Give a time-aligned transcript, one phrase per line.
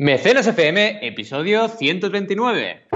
[0.00, 2.86] Mecenas FM, episodio 139.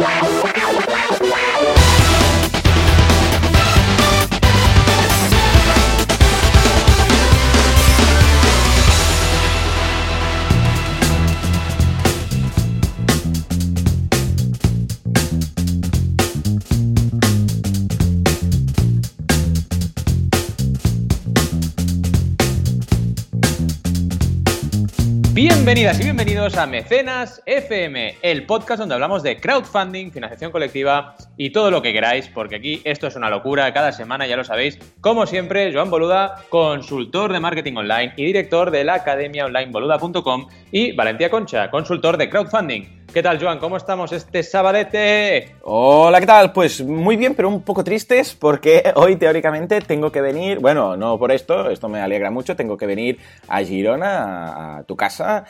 [25.73, 31.48] Bienvenidas y bienvenidos a Mecenas FM, el podcast donde hablamos de crowdfunding, financiación colectiva y
[31.48, 34.78] todo lo que queráis, porque aquí esto es una locura, cada semana ya lo sabéis.
[35.00, 40.92] Como siempre, Joan Boluda, consultor de marketing online y director de la academia onlineboluda.com y
[40.92, 43.02] Valentía Concha, consultor de crowdfunding.
[43.12, 43.59] ¿Qué tal, Joan?
[43.59, 45.57] ¿Cómo estamos este sabadete?
[45.65, 46.51] Hola, ¿qué tal?
[46.55, 51.19] Pues muy bien, pero un poco tristes porque hoy teóricamente tengo que venir, bueno, no
[51.19, 55.45] por esto, esto me alegra mucho, tengo que venir a Girona, a tu casa,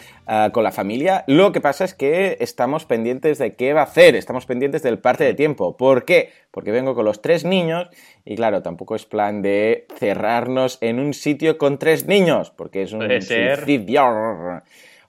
[0.53, 1.23] con la familia.
[1.29, 4.99] Lo que pasa es que estamos pendientes de qué va a hacer, estamos pendientes del
[4.99, 5.77] parte de tiempo.
[5.77, 6.33] ¿Por qué?
[6.51, 7.89] Porque vengo con los tres niños
[8.25, 12.93] y claro, tampoco es plan de cerrarnos en un sitio con tres niños, porque es
[12.93, 14.63] un suicidio.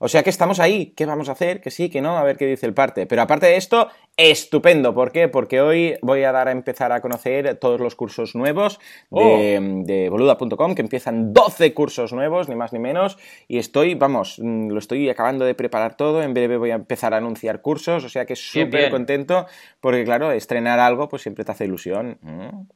[0.04, 1.62] O sea que estamos ahí, ¿qué vamos a hacer?
[1.62, 3.06] Que sí, que no, a ver qué dice el parte.
[3.06, 3.88] Pero aparte de esto,
[4.18, 4.94] estupendo.
[4.94, 5.30] ¿Por qué?
[5.30, 10.12] Porque hoy voy a dar a empezar a conocer todos los cursos nuevos de, oh.
[10.12, 13.18] boluda.com, que empiezan 12 cursos nuevos, ni más ni menos.
[13.48, 16.22] Y estoy, vamos, mm, lo estoy acabando de preparar todo.
[16.22, 19.46] En breve voy a empezar a anunciar cursos, o sea que súper contento,
[19.80, 22.18] porque claro, estrenar algo pues siempre te hace ilusión.
[22.20, 22.68] Mm.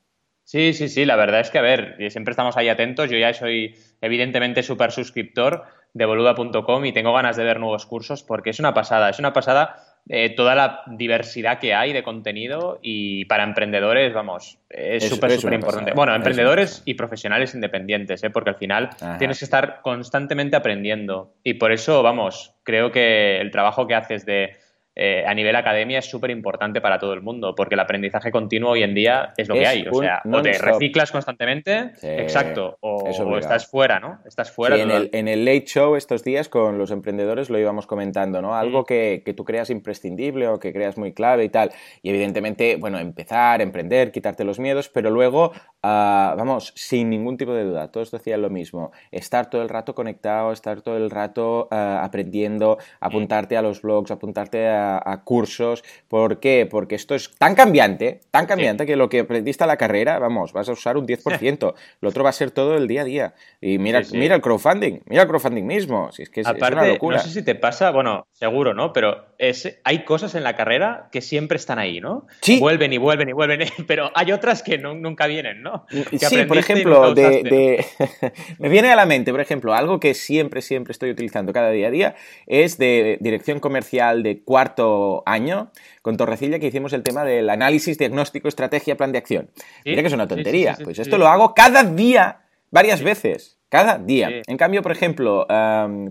[0.45, 3.09] Sí, sí, sí, la verdad es que, a ver, siempre estamos ahí atentos.
[3.09, 8.23] Yo ya soy evidentemente súper suscriptor de boluda.com y tengo ganas de ver nuevos cursos
[8.23, 12.79] porque es una pasada, es una pasada eh, toda la diversidad que hay de contenido
[12.81, 15.91] y para emprendedores, vamos, es súper, súper importante.
[15.93, 18.29] Bueno, emprendedores y profesionales independientes, ¿eh?
[18.29, 23.51] porque al final tienes que estar constantemente aprendiendo y por eso, vamos, creo que el
[23.51, 24.55] trabajo que haces de
[24.99, 28.71] eh, a nivel academia es súper importante para todo el mundo, porque el aprendizaje continuo
[28.71, 29.85] hoy en día es lo que hay.
[29.87, 34.17] O sea, o te reciclas constantemente, exacto, o, estás fuera, ¿no?
[34.25, 34.75] Estás fuera.
[34.75, 38.55] en, el, en, el, Late Show estos días con los emprendedores lo íbamos comentando, ¿no?
[38.55, 41.69] Algo que, que, tú creas imprescindible o que creas muy clave y tal.
[42.01, 45.51] Y evidentemente, bueno, empezar, emprender, quitarte los miedos, pero luego,
[45.83, 49.93] uh, vamos, sin ningún tipo de duda, todos decían lo mismo, estar todo el rato
[49.93, 55.83] conectado, estar todo el rato uh, aprendiendo, apuntarte a los blogs, apuntarte a a, cursos.
[56.07, 56.67] ¿Por qué?
[56.69, 60.53] Porque esto es tan cambiante, tan cambiante que lo que aprendiste a la carrera, vamos,
[60.53, 61.73] vas a usar un 10%.
[62.01, 63.33] lo otro va a ser todo el día a día.
[63.61, 66.11] Y mira, mira el crowdfunding, mira el crowdfunding mismo.
[66.11, 67.17] Si es que es, una locura.
[67.17, 68.93] No sé si te pasa, bueno, seguro, ¿no?
[68.93, 72.27] Pero es, hay cosas en la carrera que siempre están ahí, ¿no?
[72.41, 72.59] Sí.
[72.59, 75.85] Vuelven y vuelven y vuelven, pero hay otras que nunca vienen, ¿no?
[75.89, 77.85] sí, por ejemplo, de,
[78.59, 81.87] me viene a la mente, por ejemplo, algo que siempre, siempre estoy utilizando cada día
[81.87, 82.15] a día
[82.45, 84.76] es de dirección comercial de cuarto
[85.25, 85.71] año
[86.01, 89.49] con Torrecilla que hicimos el tema del análisis, diagnóstico, estrategia, plan de acción.
[89.85, 90.77] Mira que es una tontería.
[90.83, 93.57] pues esto lo hago cada día, varias veces.
[93.69, 94.29] Cada día.
[94.47, 95.45] En cambio, por ejemplo,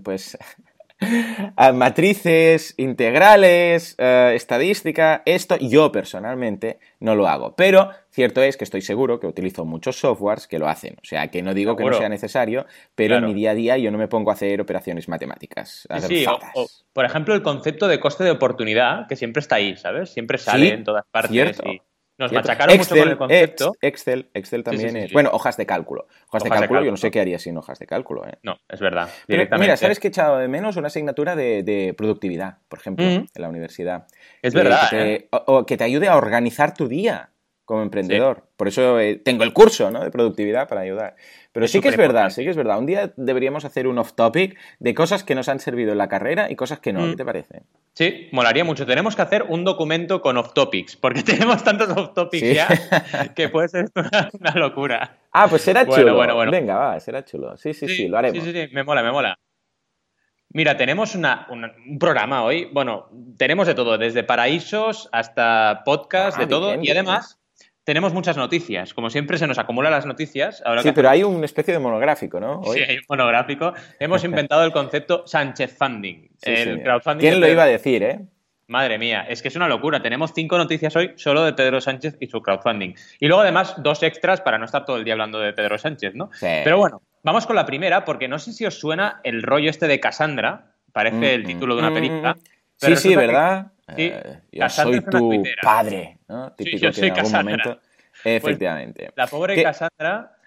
[0.03, 0.37] pues
[1.73, 7.55] matrices, integrales, eh, estadística, esto yo personalmente no lo hago.
[7.55, 10.95] Pero cierto es que estoy seguro que utilizo muchos softwares que lo hacen.
[11.01, 12.65] O sea, que no digo que no sea necesario,
[12.95, 15.87] pero en mi día a día yo no me pongo a hacer operaciones matemáticas.
[16.07, 16.25] Sí,
[16.93, 20.09] por ejemplo, el concepto de coste de oportunidad, que siempre está ahí, ¿sabes?
[20.09, 21.59] Siempre sale en todas partes.
[22.17, 23.73] Nos machacaron mucho con el concepto.
[23.81, 25.13] Excel, Excel también es.
[25.13, 26.07] Bueno, hojas de cálculo.
[26.29, 28.27] Hojas, de, cálculo, yo no sé qué haría sin hojas de cálculo.
[28.27, 28.39] ¿eh?
[28.43, 29.09] No, es verdad.
[29.27, 30.77] mira, ¿sabes qué he echado de menos?
[30.77, 34.07] Una asignatura de, productividad, por ejemplo, en la universidad.
[34.41, 34.89] Es verdad.
[34.89, 35.27] Que te, ¿eh?
[35.31, 37.31] o, que te ayude a organizar tu día
[37.67, 38.43] como emprendedor.
[38.55, 40.01] Por eso eh, tengo el curso ¿no?
[40.01, 41.17] de productividad para ayudar.
[41.51, 42.79] Pero sí que es verdad, sí que es verdad.
[42.79, 46.49] Un día deberíamos hacer un off-topic de cosas que nos han servido en la carrera
[46.49, 47.01] y cosas que no.
[47.01, 47.15] ¿Qué mm.
[47.17, 47.63] te parece?
[47.91, 48.85] Sí, molaría mucho.
[48.85, 52.69] Tenemos que hacer un documento con off-topics, porque tenemos tantos off-topics ya
[53.35, 55.17] que puede ser una, locura.
[55.33, 56.15] Ah, pues será chulo.
[56.15, 56.53] Bueno, bueno.
[56.53, 57.57] Venga, va, será chulo.
[57.57, 58.41] Sí, sí, sí, lo haremos.
[58.41, 59.37] Sí, sí, sí, me mola, me mola.
[60.53, 62.69] Mira, tenemos un programa hoy.
[62.71, 66.81] Bueno, tenemos de todo, desde paraísos hasta podcast, ah, de todo.
[66.81, 67.37] y además,
[67.87, 68.93] tenemos muchas noticias.
[68.93, 70.61] Como siempre, se nos acumulan las noticias.
[70.83, 72.61] sí, pero hay una especie de monográfico, ¿no?
[72.65, 73.73] Sí, hay un monográfico.
[73.97, 76.27] Hemos inventado el concepto Sánchez Funding.
[76.41, 78.19] el crowdfunding ¿Quién lo iba a decir, eh?
[78.67, 80.01] Madre mía, es que es una locura.
[80.01, 82.93] Tenemos cinco noticias hoy solo de Pedro Sánchez y su crowdfunding.
[83.21, 86.13] Y luego, además, dos extras para no estar todo el día hablando de Pedro Sánchez,
[86.13, 86.29] ¿no?
[86.41, 89.87] Pero bueno, vamos con la primera, porque no sé si os suena el rollo este
[89.87, 90.73] de Cassandra.
[90.91, 92.33] Parece el mm, título de una mm, película.
[92.33, 92.39] Mm,
[92.75, 93.71] sí, sí, ¿verdad?
[93.95, 96.51] Sí, eh, yo soy tu padre, ¿no?
[96.53, 97.79] Típico yo soy que en momento...
[98.23, 99.11] Pues, Efectivamente.
[99.15, 100.37] la pobre Cassandra,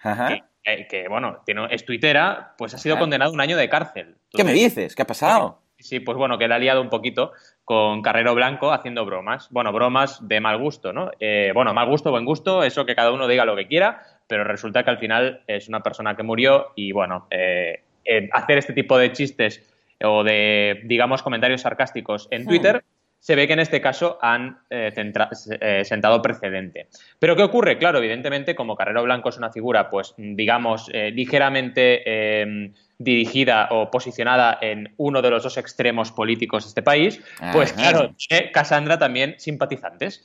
[0.63, 4.17] que, bueno, es tuitera, pues ha sido condenada un año de cárcel.
[4.29, 4.93] ¿Qué me dices?
[4.95, 5.61] ¿Qué ha pasado?
[5.81, 7.31] sí, pues bueno, que le ha liado un poquito
[7.65, 9.49] con Carrero Blanco haciendo bromas.
[9.49, 11.09] Bueno, bromas de mal gusto, ¿no?
[11.19, 14.43] Eh, bueno, mal gusto, buen gusto, eso que cada uno diga lo que quiera, pero
[14.43, 17.83] resulta que al final es una persona que murió y bueno, eh,
[18.31, 19.73] hacer este tipo de chistes
[20.03, 22.83] o de, digamos, comentarios sarcásticos en Twitter
[23.21, 24.91] se ve que en este caso han eh,
[25.61, 26.87] eh, sentado precedente.
[27.19, 27.77] Pero ¿qué ocurre?
[27.77, 32.03] Claro, evidentemente, como Carrero Blanco es una figura, pues, digamos, eh, ligeramente
[32.97, 37.21] dirigida o posicionada en uno de los dos extremos políticos de este país,
[37.53, 38.13] pues claro,
[38.51, 40.23] Cassandra también simpatizantes.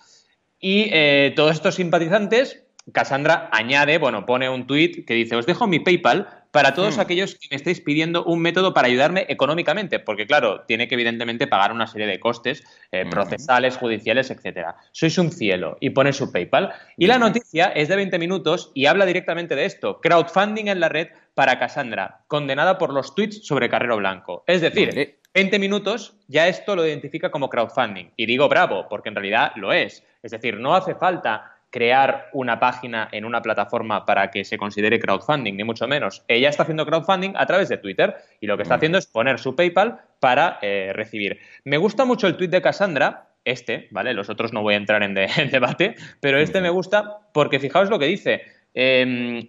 [0.59, 0.91] Y
[1.35, 6.29] todos estos simpatizantes, Cassandra añade, bueno, pone un tuit que dice, os dejo mi PayPal
[6.51, 7.01] para todos hmm.
[7.01, 11.47] aquellos que me estéis pidiendo un método para ayudarme económicamente, porque claro, tiene que evidentemente
[11.47, 12.63] pagar una serie de costes
[12.93, 13.11] eh, hmm.
[13.11, 14.77] procesales, judiciales, etcétera.
[14.93, 16.73] Sois un cielo y pone su PayPal.
[16.97, 20.89] Y la noticia es de 20 minutos y habla directamente de esto, crowdfunding en la
[20.89, 24.43] red para Cassandra, condenada por los tweets sobre Carrero Blanco.
[24.47, 28.07] Es decir, 20 minutos ya esto lo identifica como crowdfunding.
[28.17, 30.03] Y digo bravo, porque en realidad lo es.
[30.23, 34.99] Es decir, no hace falta crear una página en una plataforma para que se considere
[34.99, 36.25] crowdfunding, ni mucho menos.
[36.27, 39.39] Ella está haciendo crowdfunding a través de Twitter y lo que está haciendo es poner
[39.39, 41.39] su PayPal para eh, recibir.
[41.65, 44.15] Me gusta mucho el tweet de Cassandra, este, ¿vale?
[44.15, 45.13] Los otros no voy a entrar en,
[45.51, 48.41] debate, pero este me gusta porque fijaos lo que dice.
[48.73, 49.47] Em,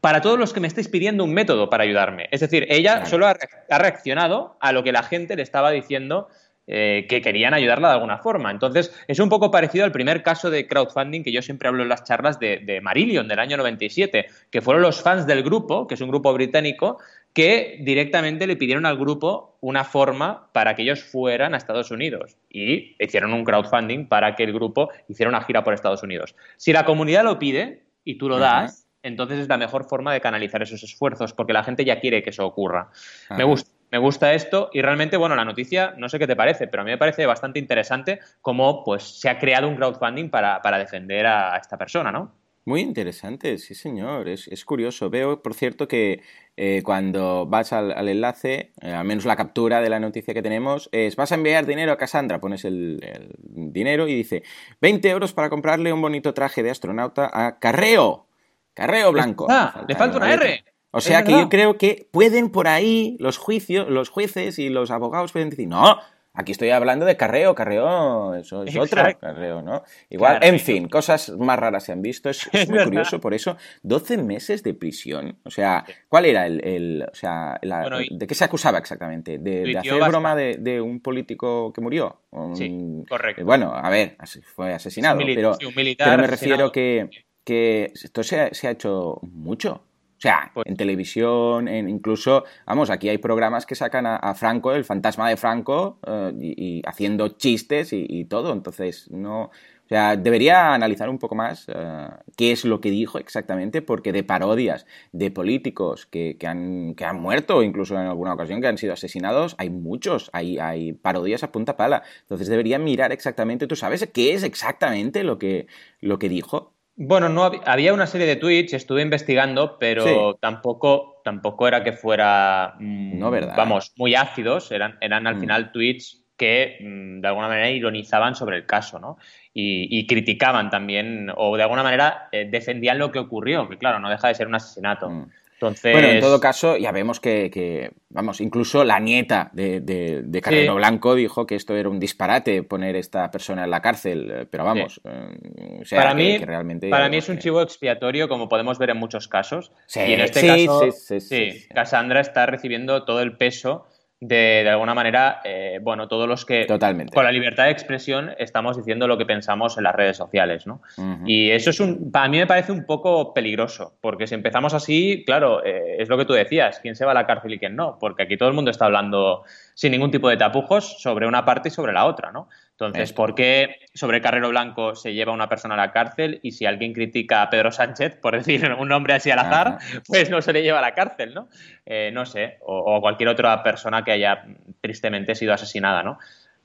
[0.00, 2.28] para todos los que me estáis pidiendo un método para ayudarme.
[2.30, 6.28] Es decir, ella solo ha reaccionado a lo que la gente le estaba diciendo
[6.70, 8.50] eh, que querían ayudarla de alguna forma.
[8.50, 11.88] Entonces, es un poco parecido al primer caso de crowdfunding que yo siempre hablo en
[11.88, 16.00] las charlas de, Marillion del año 97, que fueron los fans del grupo, que es
[16.02, 16.98] un grupo británico,
[17.32, 22.36] que directamente le pidieron al grupo una forma para que ellos fueran a Estados Unidos
[22.50, 26.36] y hicieron un crowdfunding para que el grupo hiciera una gira por Estados Unidos.
[26.58, 30.20] Si la comunidad lo pide y tú lo das, entonces es la mejor forma de
[30.20, 32.90] canalizar esos esfuerzos, porque la gente ya quiere que eso ocurra.
[33.30, 36.66] Me gusta me gusta esto y realmente, bueno, la noticia, no sé qué te parece,
[36.66, 40.60] pero a mí me parece bastante interesante cómo pues, se ha creado un crowdfunding para,
[40.78, 42.32] defender a, esta persona, ¿no?
[42.64, 45.08] Muy interesante, sí señor, es, curioso.
[45.08, 46.20] Veo, por cierto, que
[46.54, 50.90] eh, cuando vas al, enlace, eh, al menos la captura de la noticia que tenemos,
[50.92, 53.00] es vas a enviar dinero a Cassandra, pones el,
[53.38, 54.42] dinero y dice
[54.82, 58.26] 20 euros para comprarle un bonito traje de astronauta a Carreo,
[58.74, 59.46] Carreo Blanco.
[59.48, 60.62] Ah, le falta una R.
[60.90, 64.90] O sea que yo creo que pueden por ahí los juicios, los jueces y los
[64.90, 65.98] abogados pueden decir, no,
[66.38, 69.82] aquí estoy hablando de carreo, carreo, eso es otro carreo, ¿no?
[70.08, 74.18] Igual, en fin, cosas más raras se han visto, es, muy curioso, por eso, 12
[74.18, 79.38] meses de prisión, o sea, ¿cuál era el, o sea, de qué se acusaba exactamente?
[79.38, 82.22] ¿De, hacer broma de, un político que murió?
[82.54, 83.44] sí, correcto.
[83.44, 84.16] Bueno, a ver,
[84.54, 87.10] fue asesinado, pero, me refiero que,
[87.44, 89.87] que esto se se ha hecho mucho,
[90.18, 94.72] o sea, pues en televisión, en incluso, vamos, aquí hay programas que sacan a, Franco,
[94.72, 98.52] el fantasma de Franco, eh, y, haciendo chistes y, todo.
[98.52, 99.42] Entonces, no.
[99.42, 104.12] O sea, debería analizar un poco más eh, qué es lo que dijo exactamente, porque
[104.12, 108.76] de parodias de políticos que, han, que han muerto, incluso en alguna ocasión que han
[108.76, 112.02] sido asesinados, hay muchos, hay, hay parodias a punta pala.
[112.22, 115.68] Entonces debería mirar exactamente, ¿tú sabes qué es exactamente lo que,
[116.00, 116.74] lo que dijo?
[117.00, 122.74] Bueno, no había una serie de tweets, estuve investigando, pero tampoco, tampoco era que fuera,
[122.80, 123.54] mm, no, ¿verdad?
[123.56, 125.40] vamos, muy ácidos, eran, eran al mm.
[125.40, 129.16] final tweets que mm, de alguna manera ironizaban sobre el caso, ¿no?
[129.54, 134.10] Y, criticaban también, o de alguna manera eh, defendían lo que ocurrió, que claro, no
[134.10, 135.26] deja de ser un asesinato.
[135.60, 141.14] Bueno, en todo caso, ya vemos que, vamos, incluso la nieta de, de, Carrero Blanco
[141.14, 145.00] dijo que esto era un disparate poner esta persona en la cárcel, eh, pero vamos,
[145.04, 146.88] eh, para mí, realmente...
[146.88, 149.72] Para mí es un chivo expiatorio, como podemos ver en muchos casos.
[149.94, 153.86] y en este caso, sí, Cassandra está recibiendo todo el peso
[154.20, 157.14] de, de alguna manera, eh, bueno, todos los que Totalmente.
[157.14, 160.82] con la libertad de expresión estamos diciendo lo que pensamos en las redes sociales, ¿no?
[161.24, 165.22] Y eso es un, para mí me parece un poco peligroso, porque si empezamos así,
[165.24, 167.76] claro, eh, es lo que tú decías, quién se va a la cárcel y quién
[167.76, 169.44] no, porque aquí todo el mundo está hablando
[169.74, 172.48] sin ningún tipo de tapujos sobre una parte y sobre la otra, ¿no?
[172.80, 176.64] Entonces, ¿por qué sobre Carrero Blanco se lleva una persona a la cárcel y si
[176.64, 180.52] alguien critica a Pedro Sánchez, por decir un nombre así al azar, pues no se
[180.52, 181.48] le lleva a la cárcel, ¿no?
[181.84, 184.44] Eh, no sé, o, o, cualquier otra persona que haya
[184.80, 186.18] tristemente sido asesinada, ¿no?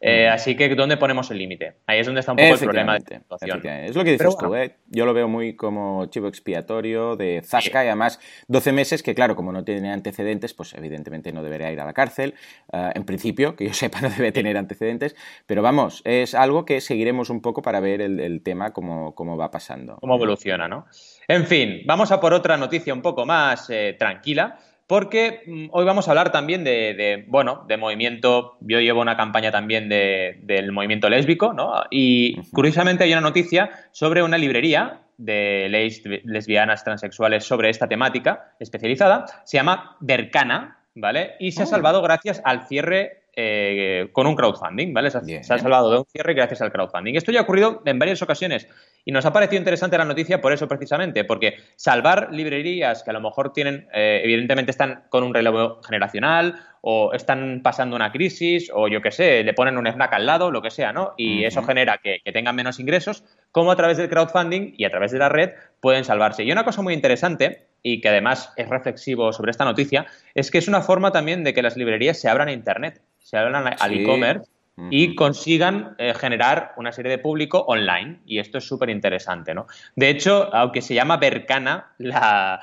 [0.05, 1.75] Eh, así que, ¿dónde ponemos el límite?
[1.87, 3.65] Ahí es donde está un poco el problema de situación.
[3.65, 4.75] Es lo que dices tú, ¿eh?
[4.87, 8.19] Yo lo veo muy como chivo expiatorio de Zasca y además
[8.49, 11.93] 12 meses que, claro, como no tiene antecedentes, pues evidentemente no debería ir a la
[11.93, 12.33] cárcel.
[12.73, 15.15] Eh, en principio, que yo sepa, no debe tener antecedentes.
[15.45, 19.51] Pero vamos, es algo que seguiremos un poco para ver el, tema, cómo, cómo, va
[19.51, 19.95] pasando.
[20.01, 20.85] Cómo evoluciona, ¿no?
[21.29, 24.59] En fin, vamos a por otra noticia un poco más tranquila
[24.93, 29.51] porque mm, hoy vamos a hablar también de, bueno, de movimiento, yo llevo una campaña
[29.51, 31.81] también del movimiento lésbico, ¿no?
[31.89, 38.53] Y curiosamente hay una noticia sobre una librería de leyes lesbianas, transexuales sobre esta temática
[38.59, 41.37] especializada, se llama Bercana, ¿vale?
[41.39, 41.69] Y se ha oh.
[41.69, 45.09] salvado gracias al cierre eh, con un crowdfunding, ¿vale?
[45.09, 47.15] Se ha, salvado de un cierre gracias al crowdfunding.
[47.15, 48.67] Esto ya ha ocurrido en varias ocasiones
[49.05, 53.13] y nos ha parecido interesante la noticia por eso precisamente, porque salvar librerías que a
[53.13, 58.69] lo mejor tienen, eh, evidentemente están con un relevo generacional o están pasando una crisis
[58.71, 61.13] o yo qué sé, le ponen un snack al lado, lo que sea, ¿no?
[61.17, 64.91] Y eso genera que, que tengan menos ingresos, como a través del crowdfunding y a
[64.91, 66.43] través de la red pueden salvarse.
[66.43, 70.57] Y una cosa muy interesante y que además es reflexivo sobre esta noticia, es que
[70.57, 73.93] es una forma también de que las librerías se abran a Internet se hablan al
[73.93, 74.47] e-commerce
[74.89, 78.19] y consigan eh, generar una serie de público online.
[78.25, 79.67] Y esto es súper interesante, ¿no?
[79.95, 82.59] De hecho, aunque se llama Bercana, la,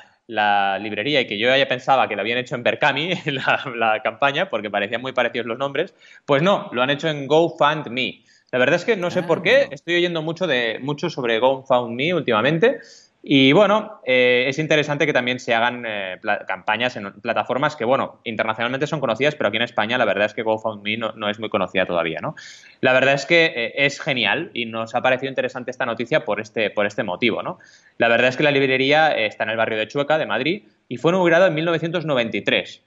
[0.80, 4.48] librería y que yo ya pensaba que lo habían hecho en Berkami, la, la campaña,
[4.48, 8.22] porque parecían muy parecidos los nombres, pues no, lo han hecho en GoFundMe.
[8.52, 9.68] La verdad es que no sé por qué, ah.
[9.70, 12.80] estoy oyendo mucho, de, mucho sobre GoFundMe últimamente
[13.22, 18.20] y bueno, eh, es interesante que también se hagan eh, campañas en plataformas que, bueno,
[18.24, 21.50] internacionalmente son conocidas, pero aquí en España la verdad es que GoFundMe no, es muy
[21.50, 22.34] conocida todavía, ¿no?
[22.80, 26.40] La verdad es que eh, es genial y nos ha parecido interesante esta noticia por
[26.40, 27.58] este, por este motivo, ¿no?
[27.98, 30.96] La verdad es que la librería está en el barrio de Chueca, de Madrid, y
[30.96, 32.82] fue inaugurada en 1993.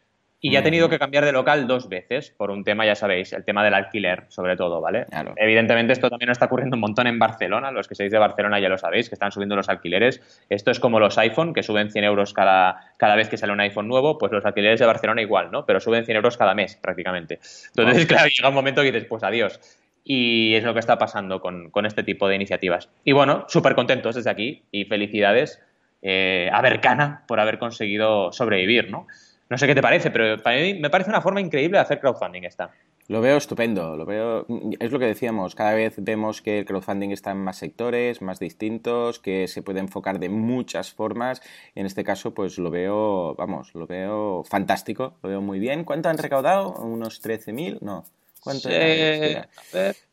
[0.46, 3.32] Y ya ha tenido que cambiar de local dos veces por un tema, ya sabéis,
[3.32, 5.06] el tema del alquiler, sobre todo, ¿vale?
[5.38, 8.68] Evidentemente esto también está ocurriendo un montón en Barcelona, los que seáis de Barcelona ya
[8.68, 10.22] lo sabéis, que están subiendo los alquileres.
[10.50, 13.62] Esto es como los iPhone, que suben 100 euros cada, cada vez que sale un
[13.62, 15.66] iPhone nuevo, pues los alquileres de Barcelona igual, ¿no?
[15.66, 17.40] Pero suben 100 euros cada mes, prácticamente.
[17.78, 19.62] Entonces, claro, llega un momento que dices, pues adiós.
[20.04, 22.90] Y es lo que está pasando con, este tipo de iniciativas.
[23.06, 25.62] Y bueno, súper contentos desde aquí y felicidades
[26.02, 29.08] eh, a Bercana por haber conseguido sobrevivir, ¿no?
[29.50, 32.00] No sé qué te parece, pero para mí me parece una forma increíble de hacer
[32.00, 32.72] crowdfunding esta.
[33.08, 34.46] Lo veo estupendo, lo veo.
[34.80, 38.40] Es lo que decíamos, cada vez vemos que el crowdfunding está en más sectores, más
[38.40, 41.42] distintos, que se puede enfocar de muchas formas.
[41.76, 45.84] En este caso, pues lo veo, vamos, lo veo fantástico, lo veo muy bien.
[45.84, 46.74] ¿Cuánto han recaudado?
[46.76, 47.80] ¿Unos 13.000?
[47.82, 48.06] No.
[48.44, 49.48] ¿Cuánto era?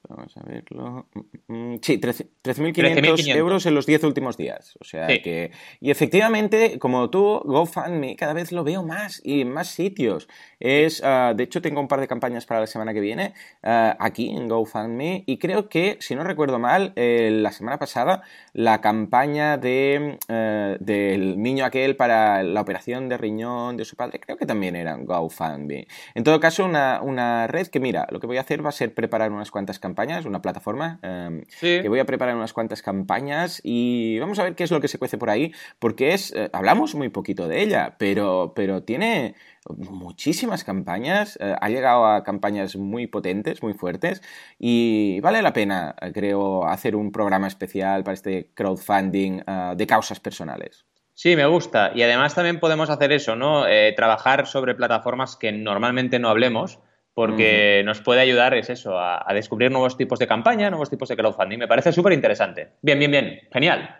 [0.08, 1.06] Vamos a verlo.
[1.48, 4.76] Mm, mm, sí, 13.500 euros en los 10 últimos días.
[4.80, 5.50] O sea que.
[5.80, 10.28] Y efectivamente, como tú, GoFundMe, cada vez lo veo más y en más sitios.
[10.58, 13.96] Es, ah, de hecho, tengo un par de campañas para la semana que viene ah,
[13.98, 15.24] aquí en GoFundMe.
[15.26, 18.22] Y creo que, si no recuerdo mal, la semana pasada,
[18.52, 24.20] la campaña de, eh, del niño aquel para la operación de riñón de su padre,
[24.20, 25.86] creo que también era GoFundMe.
[26.14, 28.72] En todo caso, una, una red que, mira, lo que voy a hacer va a
[28.72, 33.60] ser preparar unas cuantas campañas una plataforma em, que voy a preparar unas cuantas campañas
[33.62, 36.50] y vamos a ver qué es lo que se cuece por ahí, porque es, eh,
[36.52, 39.34] hablamos muy poquito de ella, pero, pero tiene
[39.68, 44.22] muchísimas campañas, eh, ha llegado a campañas muy potentes, muy fuertes
[44.58, 50.20] y vale la pena, creo, hacer un programa especial para este crowdfunding eh, de causas
[50.20, 50.86] personales.
[51.14, 51.92] Sí, me gusta.
[51.94, 53.64] Y además también podemos hacer eso, ¿no?
[53.94, 56.78] trabajar sobre plataformas que normalmente no hablemos
[57.14, 61.16] porque nos puede ayudar, es eso, a, descubrir nuevos tipos de campaña, nuevos tipos de
[61.16, 61.58] crowdfunding.
[61.58, 62.76] Me parece súper interesante.
[62.80, 63.96] Bien, bien, bien, genial.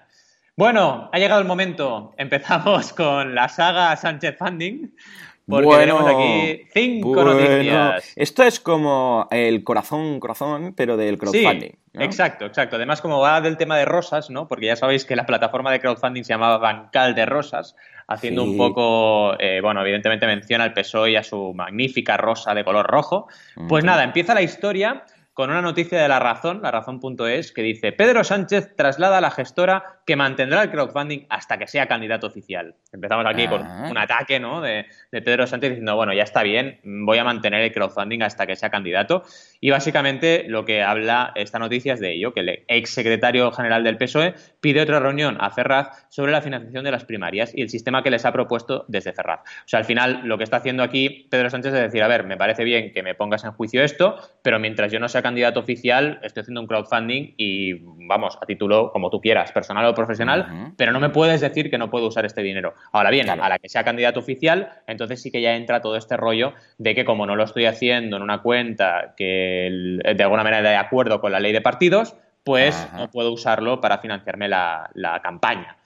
[0.57, 2.15] Bueno, ha llegado el momento.
[2.17, 4.95] Empezamos con la saga Sánchez Funding.
[5.51, 8.13] Porque tenemos aquí cinco noticias.
[8.17, 11.73] Esto es como el corazón, corazón, pero del crowdfunding.
[11.95, 12.77] Exacto, exacto.
[12.77, 14.47] Además, como va del tema de rosas, ¿no?
[14.47, 17.75] Porque ya sabéis que la plataforma de crowdfunding se llamaba Bancal de Rosas,
[18.07, 22.65] haciendo un poco, eh, bueno, evidentemente menciona al PSOE y a su magnífica rosa de
[22.65, 23.29] color rojo.
[23.69, 27.93] Pues nada, empieza la historia con una noticia de La Razón, la razón.es, que dice,
[27.93, 32.75] Pedro Sánchez traslada a la gestora que mantendrá el crowdfunding hasta que sea candidato oficial.
[32.93, 33.87] Empezamos aquí con ah.
[33.89, 34.61] un ataque ¿no?
[34.61, 38.57] de, Pedro Sánchez diciendo, bueno, ya está bien, voy a mantener el crowdfunding hasta que
[38.57, 39.23] sea candidato.
[39.61, 43.85] Y básicamente lo que habla esta noticia es de ello, que el ex secretario general
[43.85, 47.71] del PSOE pide otra reunión a Ferraz sobre la financiación de las primarias y el
[47.71, 49.43] sistema que les ha propuesto desde Ferraz.
[49.43, 52.25] O sea, al final lo que está haciendo aquí Pedro Sánchez es decir, a ver,
[52.25, 55.61] me parece bien que me pongas en juicio esto, pero mientras yo no sea candidato
[55.61, 57.75] oficial, estoy haciendo un crowdfunding y
[58.09, 61.79] vamos, a título como tú quieras, personal o profesional, pero no me puedes decir que
[61.79, 62.75] no puedo usar este dinero.
[62.93, 66.17] Ahora bien, a la que sea candidato oficial, entonces sí que ya entra todo este
[66.17, 70.69] rollo de que como no lo estoy haciendo en una cuenta que de alguna manera
[70.69, 75.77] de acuerdo con la ley de partidos, pues no puedo usarlo para financiarme la, campaña.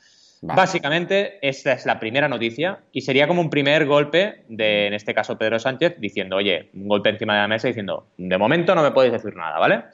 [0.43, 5.15] Básicamente, esta es la primera noticia y sería como un primer golpe de, en este
[5.15, 8.83] caso, Pedro Sánchez diciendo, oye, un golpe encima de la mesa diciendo, de momento no
[8.83, 9.85] me podéis decir nada, ¿vale?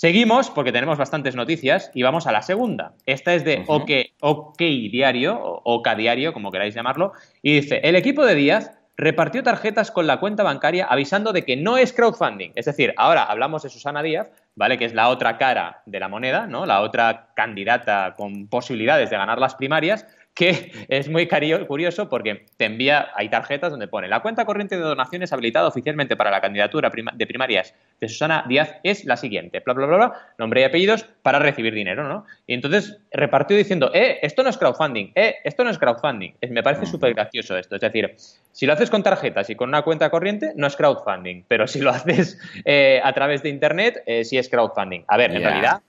[0.00, 2.94] Seguimos porque tenemos bastantes noticias y vamos a la segunda.
[3.04, 3.90] Esta es de OK,
[4.22, 9.42] OK Diario o OK Diario, como queráis llamarlo, y dice, el equipo de Díaz repartió
[9.42, 12.52] tarjetas con la cuenta bancaria avisando de que no es crowdfunding.
[12.54, 14.78] Es decir, ahora hablamos de Susana Díaz, ¿vale?
[14.78, 16.64] Que es la otra cara de la moneda, ¿no?
[16.64, 21.28] La otra candidata con posibilidades de ganar las primarias, que es muy
[21.66, 26.16] curioso porque te envía, hay tarjetas donde pone la cuenta corriente de donaciones habilitada oficialmente
[26.16, 30.12] para la candidatura de primarias de Susana Díaz es la siguiente, bla, bla, bla, bla,
[30.38, 32.24] nombre y apellidos para recibir dinero, ¿no?
[32.46, 36.32] Y entonces repartió diciendo, eh, esto no es crowdfunding, eh, esto no es crowdfunding.
[36.48, 38.16] Me parece súper gracioso esto, es decir,
[38.52, 41.80] si lo haces con tarjetas y con una cuenta corriente, no es crowdfunding, pero si
[41.80, 45.04] lo haces eh, a través de Internet, eh, sí es crowdfunding.
[45.06, 45.82] A ver, en realidad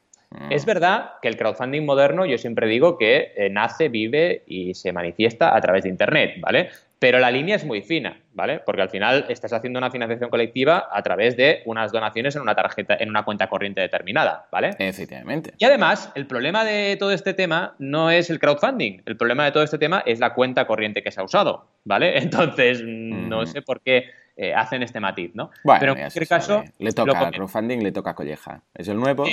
[0.49, 4.93] es verdad que el crowdfunding moderno, yo siempre digo que eh, nace, vive y se
[4.93, 6.69] manifiesta a través de Internet, ¿vale?
[6.99, 8.59] Pero la línea es muy fina, ¿vale?
[8.59, 12.55] Porque al final estás haciendo una financiación colectiva a través de unas donaciones en una
[12.55, 14.75] tarjeta, en una cuenta corriente determinada, ¿vale?
[14.77, 15.53] Efectivamente.
[15.57, 19.01] Y además, el problema de todo este tema no es el crowdfunding.
[19.05, 22.17] El problema de todo este tema es la cuenta corriente que se ha usado, ¿vale?
[22.19, 24.05] Entonces, no sé por qué
[24.37, 25.49] eh, hacen este matiz, ¿no?
[25.79, 26.63] Pero en cualquier caso.
[26.77, 28.61] Le toca al crowdfunding, le toca colleja.
[28.73, 29.25] Es el nuevo.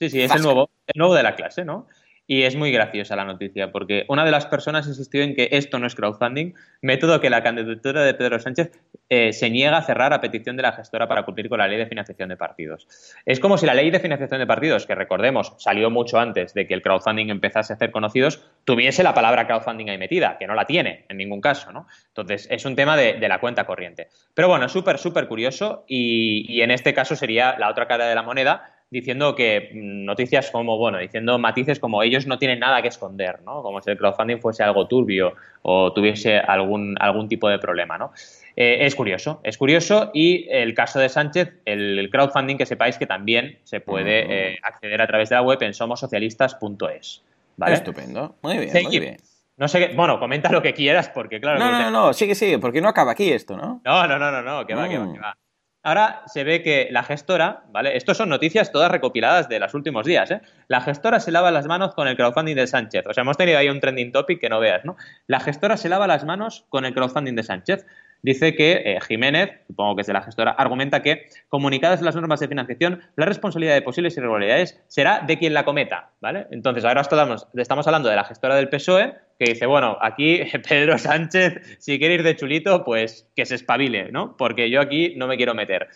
[0.00, 1.86] Sí, sí, es el nuevo, el nuevo de la clase, ¿no?
[2.30, 5.78] Y es muy graciosa la noticia, porque una de las personas insistió en que esto
[5.78, 6.52] no es crowdfunding,
[6.82, 8.70] método que la candidatura de Pedro Sánchez
[9.08, 11.78] eh, se niega a cerrar a petición de la gestora para cumplir con la ley
[11.78, 12.86] de financiación de partidos.
[13.24, 16.66] Es como si la ley de financiación de partidos, que recordemos salió mucho antes de
[16.66, 20.54] que el crowdfunding empezase a ser conocidos, tuviese la palabra crowdfunding ahí metida, que no
[20.54, 21.86] la tiene en ningún caso, ¿no?
[22.08, 24.08] Entonces, es un tema de, la cuenta corriente.
[24.34, 28.14] Pero bueno, súper, súper curioso y, y en este caso sería la otra cara de
[28.14, 32.82] la moneda, diciendo que mm, noticias como, bueno, diciendo matices como ellos no tienen nada
[32.82, 33.62] que esconder, ¿no?
[33.62, 38.12] Como si el crowdfunding fuese algo turbio o tuviese algún, algún tipo de problema, ¿no?
[38.56, 43.06] Eh, es curioso, es curioso y el caso de Sánchez, el, crowdfunding que sepáis que
[43.06, 47.22] también se puede eh, acceder a través de la web en somosocialistas.es.
[47.56, 47.74] ¿vale?
[47.74, 49.16] Estupendo, muy bien, muy bien.
[49.56, 51.58] No sé, qué, bueno, comenta lo que quieras porque claro...
[51.58, 53.80] No, no, no, no, sigue, sigue, porque no acaba aquí esto, ¿no?
[53.84, 55.12] No, no, no, no, no, que va, que va, mm.
[55.12, 55.36] que va.
[55.88, 57.96] Ahora se ve que la gestora, ¿vale?
[57.96, 60.42] Estos son noticias todas recopiladas de los últimos días, ¿eh?
[60.66, 63.06] La gestora se lava las manos con el crowdfunding de Sánchez.
[63.06, 64.98] O sea, hemos tenido ahí un trending topic que no veas, ¿no?
[65.28, 67.86] La gestora se lava las manos con el crowdfunding de Sánchez.
[68.22, 72.40] Dice que eh, Jiménez, supongo que es de la gestora, argumenta que, comunicadas las normas
[72.40, 76.46] de financiación, la responsabilidad de posibles irregularidades será de quien la cometa, ¿vale?
[76.50, 80.98] Entonces, ahora estamos, estamos hablando de la gestora del PSOE, que dice, bueno, aquí Pedro
[80.98, 84.36] Sánchez, si quiere ir de chulito, pues que se espabile, ¿no?
[84.36, 85.88] Porque yo aquí no me quiero meter.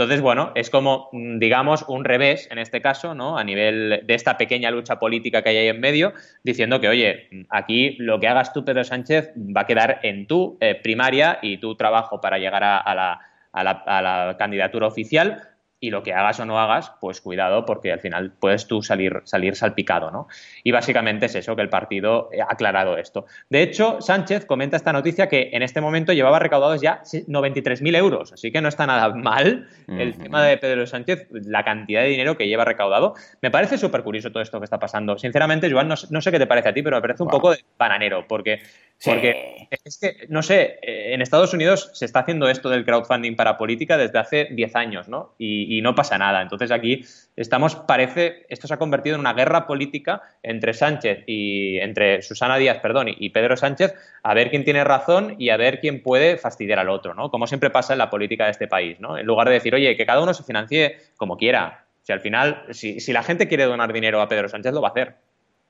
[0.00, 3.36] Entonces, bueno, es como, mm, digamos, un revés en este caso, ¿no?
[3.36, 7.28] A nivel de esta pequeña lucha política que hay ahí en medio, diciendo que, oye,
[7.50, 11.58] aquí lo que hagas tú, Pedro Sánchez, va a quedar en tu eh, primaria y
[11.58, 13.20] tu trabajo para llegar a
[13.52, 15.49] la candidatura oficial,
[15.80, 19.22] y lo que hagas o no hagas, pues cuidado porque al final puedes tú salir,
[19.24, 20.28] salir salpicado, ¿no?
[20.62, 23.26] Y básicamente es eso, que el partido ha aclarado esto.
[23.48, 28.32] De hecho, Sánchez comenta esta noticia que en este momento llevaba recaudados ya 93.000 euros,
[28.32, 32.36] así que no está nada mal el tema de Pedro Sánchez, la cantidad de dinero
[32.36, 33.14] que lleva recaudado.
[33.40, 35.18] Me parece súper curioso todo esto que está pasando.
[35.18, 37.64] Sinceramente, Joan, no, sé qué te parece a ti, pero me parece un poco de
[37.78, 38.60] bananero, porque
[39.02, 43.34] porque es que, no sé, eh, en Estados Unidos se está haciendo esto del crowdfunding
[43.34, 45.34] para política desde hace 10 años, ¿no?
[45.38, 46.42] Y, no pasa nada.
[46.42, 47.04] Entonces aquí
[47.36, 52.56] estamos, parece, esto se ha convertido en una guerra política entre Sánchez y, entre Susana
[52.56, 56.36] Díaz, perdón, y, Pedro Sánchez, a ver quién tiene razón y a ver quién puede
[56.36, 57.30] fastidiar al otro, ¿no?
[57.30, 59.16] Como siempre pasa en la política de este país, ¿no?
[59.16, 61.84] En lugar de decir, oye, que cada uno se financie como quiera.
[62.02, 64.88] Si al final, si, si la gente quiere donar dinero a Pedro Sánchez, lo va
[64.88, 65.14] a hacer.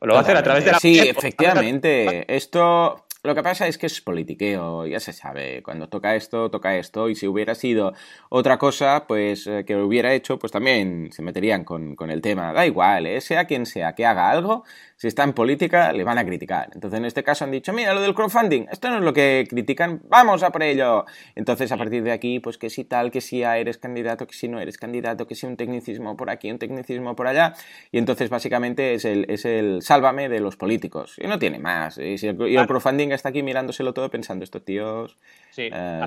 [0.00, 0.78] Lo va a hacer a través de la...
[0.78, 2.24] Sí, efectivamente.
[2.34, 5.62] Esto lo que pasa es que es politiqueo, ya se sabe.
[5.62, 7.08] Cuando toca esto, toca esto.
[7.10, 7.92] Y si hubiera sido
[8.30, 12.22] otra cosa, pues eh, que lo hubiera hecho, pues también se meterían con, con el
[12.22, 12.52] tema.
[12.52, 13.20] Da igual, ¿eh?
[13.20, 14.64] sea quien sea que haga algo,
[15.00, 16.68] si está en política, le van a criticar.
[16.74, 19.46] Entonces, en este caso han dicho, mira, lo del crowdfunding, esto no es lo que
[19.48, 21.06] critican, vamos a por ello.
[21.34, 24.46] Entonces, a partir de aquí, pues que si tal, que si eres candidato, que si
[24.46, 27.54] no eres candidato, que si un tecnicismo por aquí, un tecnicismo por allá.
[27.90, 31.14] Y entonces, básicamente, es el, es el sálvame de los políticos.
[31.16, 31.96] Y no tiene más.
[31.96, 35.16] Y, el, crowdfunding está aquí mirándoselo todo pensando, estos tíos...
[35.48, 36.04] Sí, eh,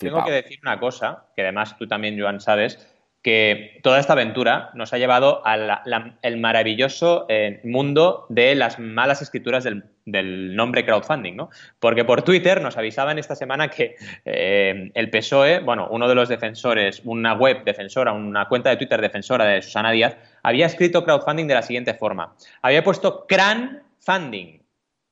[0.00, 2.91] tengo que decir una cosa, que además tú también, Joan, sabes,
[3.22, 9.64] que toda esta aventura nos ha llevado al maravilloso eh, mundo de las malas escrituras
[9.64, 9.84] del,
[10.56, 11.48] nombre crowdfunding, ¿no?
[11.78, 16.28] Porque por Twitter nos avisaban esta semana que eh, el PSOE, bueno, uno de los
[16.28, 21.46] defensores, una web defensora, una cuenta de Twitter defensora de Susana Díaz, había escrito crowdfunding
[21.46, 22.34] de la siguiente forma.
[22.62, 24.60] Había puesto crowdfunding,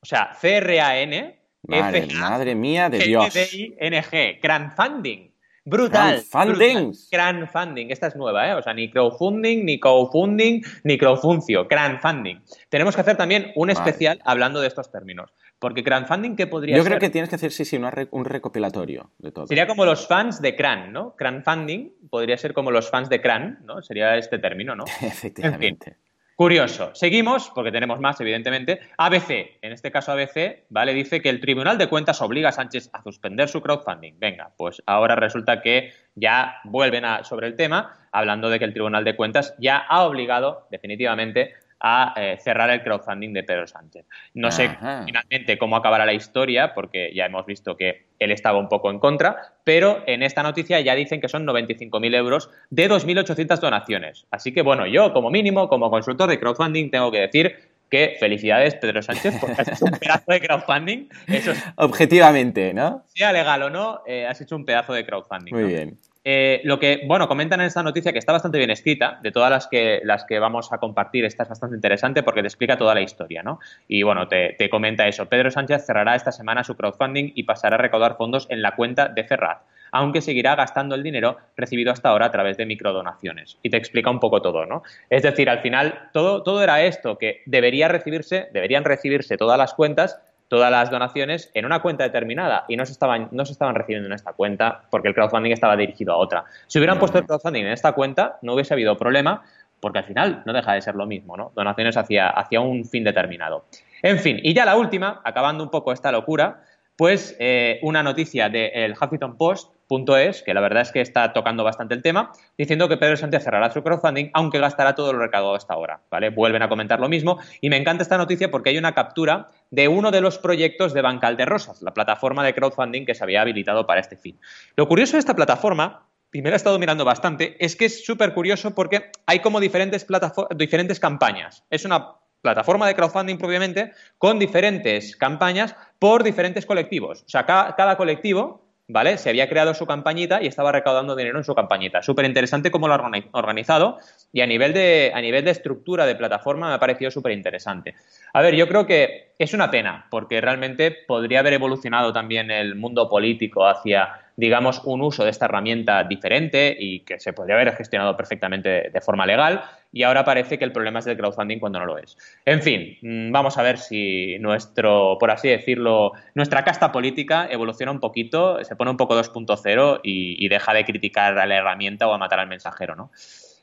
[0.03, 3.35] o sea, C-R-A-N, Madre, madre mía de Dios.
[3.37, 5.30] N-G, crowdfunding.
[5.65, 6.23] Brutal.
[6.31, 6.93] Crowdfunding.
[7.11, 7.91] Crowdfunding.
[7.91, 8.55] Esta es nueva, ¿eh?
[8.55, 11.69] O sea, ni crowdfunding, ni crowdfunding, ni crowdfuncio.
[11.69, 12.41] Crowdfunding.
[12.69, 15.33] Tenemos que hacer también un especial hablando de estos términos.
[15.59, 16.83] Porque crowdfunding, ¿qué podría ser?
[16.83, 17.79] Yo creo que tienes que hacer, sí, sí,
[18.11, 19.47] un recopilatorio de todo.
[19.47, 21.15] Sería como los fans de Cran, ¿no?
[21.17, 23.83] Crowdfunding podría ser como los fans de Cran, ¿no?
[23.83, 24.85] Sería este término, ¿no?
[25.03, 25.99] Efectivamente.
[26.41, 26.95] Curioso.
[26.95, 28.81] Seguimos, porque tenemos más, evidentemente.
[28.97, 30.95] ABC, en este caso ABC, ¿vale?
[30.95, 34.19] Dice que el Tribunal de Cuentas obliga a Sánchez a suspender su crowdfunding.
[34.19, 38.73] Venga, pues ahora resulta que ya vuelven a, sobre el tema, hablando de que el
[38.73, 44.05] Tribunal de Cuentas ya ha obligado definitivamente a eh, cerrar el crowdfunding de Pedro Sánchez.
[44.35, 44.71] No sé
[45.07, 48.99] finalmente cómo acabará la historia, porque ya hemos visto que él estaba un poco en
[48.99, 54.27] contra, pero en esta noticia ya dicen que son 95.000 euros de 2.800 donaciones.
[54.31, 58.77] Así que bueno, yo como mínimo, como consultor de crowdfunding, tengo que decir que felicidades
[58.77, 61.09] Pedro Sánchez porque has hecho un pedazo de crowdfunding.
[61.27, 63.05] Eso Objetivamente, ¿no?
[63.09, 65.55] Sea legal o no, eh, has hecho un pedazo de crowdfunding.
[65.55, 65.99] Muy bien.
[66.23, 69.51] Eh, lo que, bueno, comentan en esta noticia que está bastante bien escrita, de todas
[69.51, 72.95] las que, las que vamos a compartir, esta es bastante interesante porque te explica toda
[72.95, 73.59] la historia, ¿no?
[73.89, 75.27] Y bueno, te, comenta eso.
[75.27, 79.09] Pedro Sánchez cerrará esta semana su crowdfunding y pasará a recaudar fondos en la cuenta
[79.09, 79.61] de Ferraz,
[79.93, 83.59] aunque seguirá gastando el dinero recibido hasta ahora a través de microdonaciones.
[83.63, 84.83] Y te explica un poco todo, ¿no?
[85.09, 89.73] Es decir, al final todo, todo era esto, que debería recibirse, deberían recibirse todas las
[89.73, 93.77] cuentas todas las donaciones en una cuenta determinada y no se estaban, no se estaban
[93.77, 96.45] recibiendo en esta cuenta porque el crowdfunding estaba dirigido a otra.
[96.67, 99.45] Si hubieran puesto el crowdfunding en esta cuenta, no hubiese habido problema
[99.79, 101.53] porque al final no deja de ser lo mismo, ¿no?
[101.55, 103.65] Donaciones hacia, hacia un fin determinado.
[104.03, 106.65] En fin, y ya la última, acabando un poco esta locura,
[107.01, 109.73] pues eh, una noticia del Huffington Post
[110.19, 113.43] es, que la verdad es que está tocando bastante el tema, diciendo que Pedro Sánchez
[113.43, 116.29] cerrará su crowdfunding, aunque gastará todo lo recaudado hasta ahora, ¿vale?
[116.29, 119.89] Vuelven a comentar lo mismo y me encanta esta noticia porque hay una captura de
[119.89, 123.41] uno de los proyectos de Bancal de Rosas, la plataforma de crowdfunding que se había
[123.41, 124.39] habilitado para este fin.
[124.77, 128.05] Lo curioso de esta plataforma y me la he estado mirando bastante, es que es
[128.05, 130.07] súper curioso porque hay como diferentes,
[130.55, 131.65] diferentes campañas.
[131.71, 132.09] Es una
[132.41, 137.23] plataforma de crowdfunding propiamente con diferentes campañas por diferentes colectivos.
[137.23, 139.19] O sea, cada colectivo ¿vale?
[139.19, 142.03] Se había creado su campañita y estaba recaudando dinero en su campañita.
[142.03, 143.99] Súper interesante cómo lo ha organizado
[144.33, 147.95] y a nivel, de, a nivel de estructura de plataforma me ha parecido súper interesante.
[148.33, 152.75] A ver, yo creo que es una pena porque realmente podría haber evolucionado también el
[152.75, 157.77] mundo político hacia digamos, un uso de esta herramienta diferente y que se podría haber
[157.77, 161.81] gestionado perfectamente de forma legal y ahora parece que el problema es del crowdfunding cuando
[161.81, 162.17] no lo es.
[162.45, 167.93] En fin, mm, vamos a ver si nuestro, por así decirlo, nuestra casta política evoluciona
[167.93, 172.07] un poquito, se pone un poco 2.0 y, y deja de criticar a la herramienta
[172.07, 173.11] o a matar al mensajero, ¿no?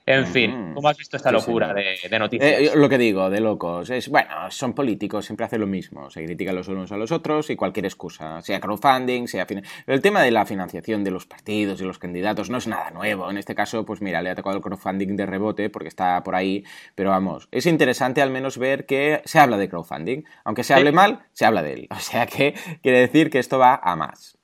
[0.08, 2.50] En fin, ¿cómo has visto esta locura de, noticias?
[2.50, 3.90] Eh, lo que digo, de locos.
[3.90, 6.10] Es, bueno, son políticos, siempre hacen lo mismo.
[6.10, 9.46] Se critican los unos a los otros y cualquier excusa, sea crowdfunding, sea...
[9.86, 13.30] El tema de la financiación de los partidos y los candidatos no es nada nuevo.
[13.30, 16.36] En este caso, pues mira, le ha tocado el crowdfunding de rebote porque está por
[16.36, 16.64] ahí.
[16.96, 20.24] Pero vamos, es interesante al menos ver que se habla de crowdfunding.
[20.46, 21.88] Aunque se hable mal, se habla de él.
[21.98, 24.37] O sea que quiere decir que esto va a más.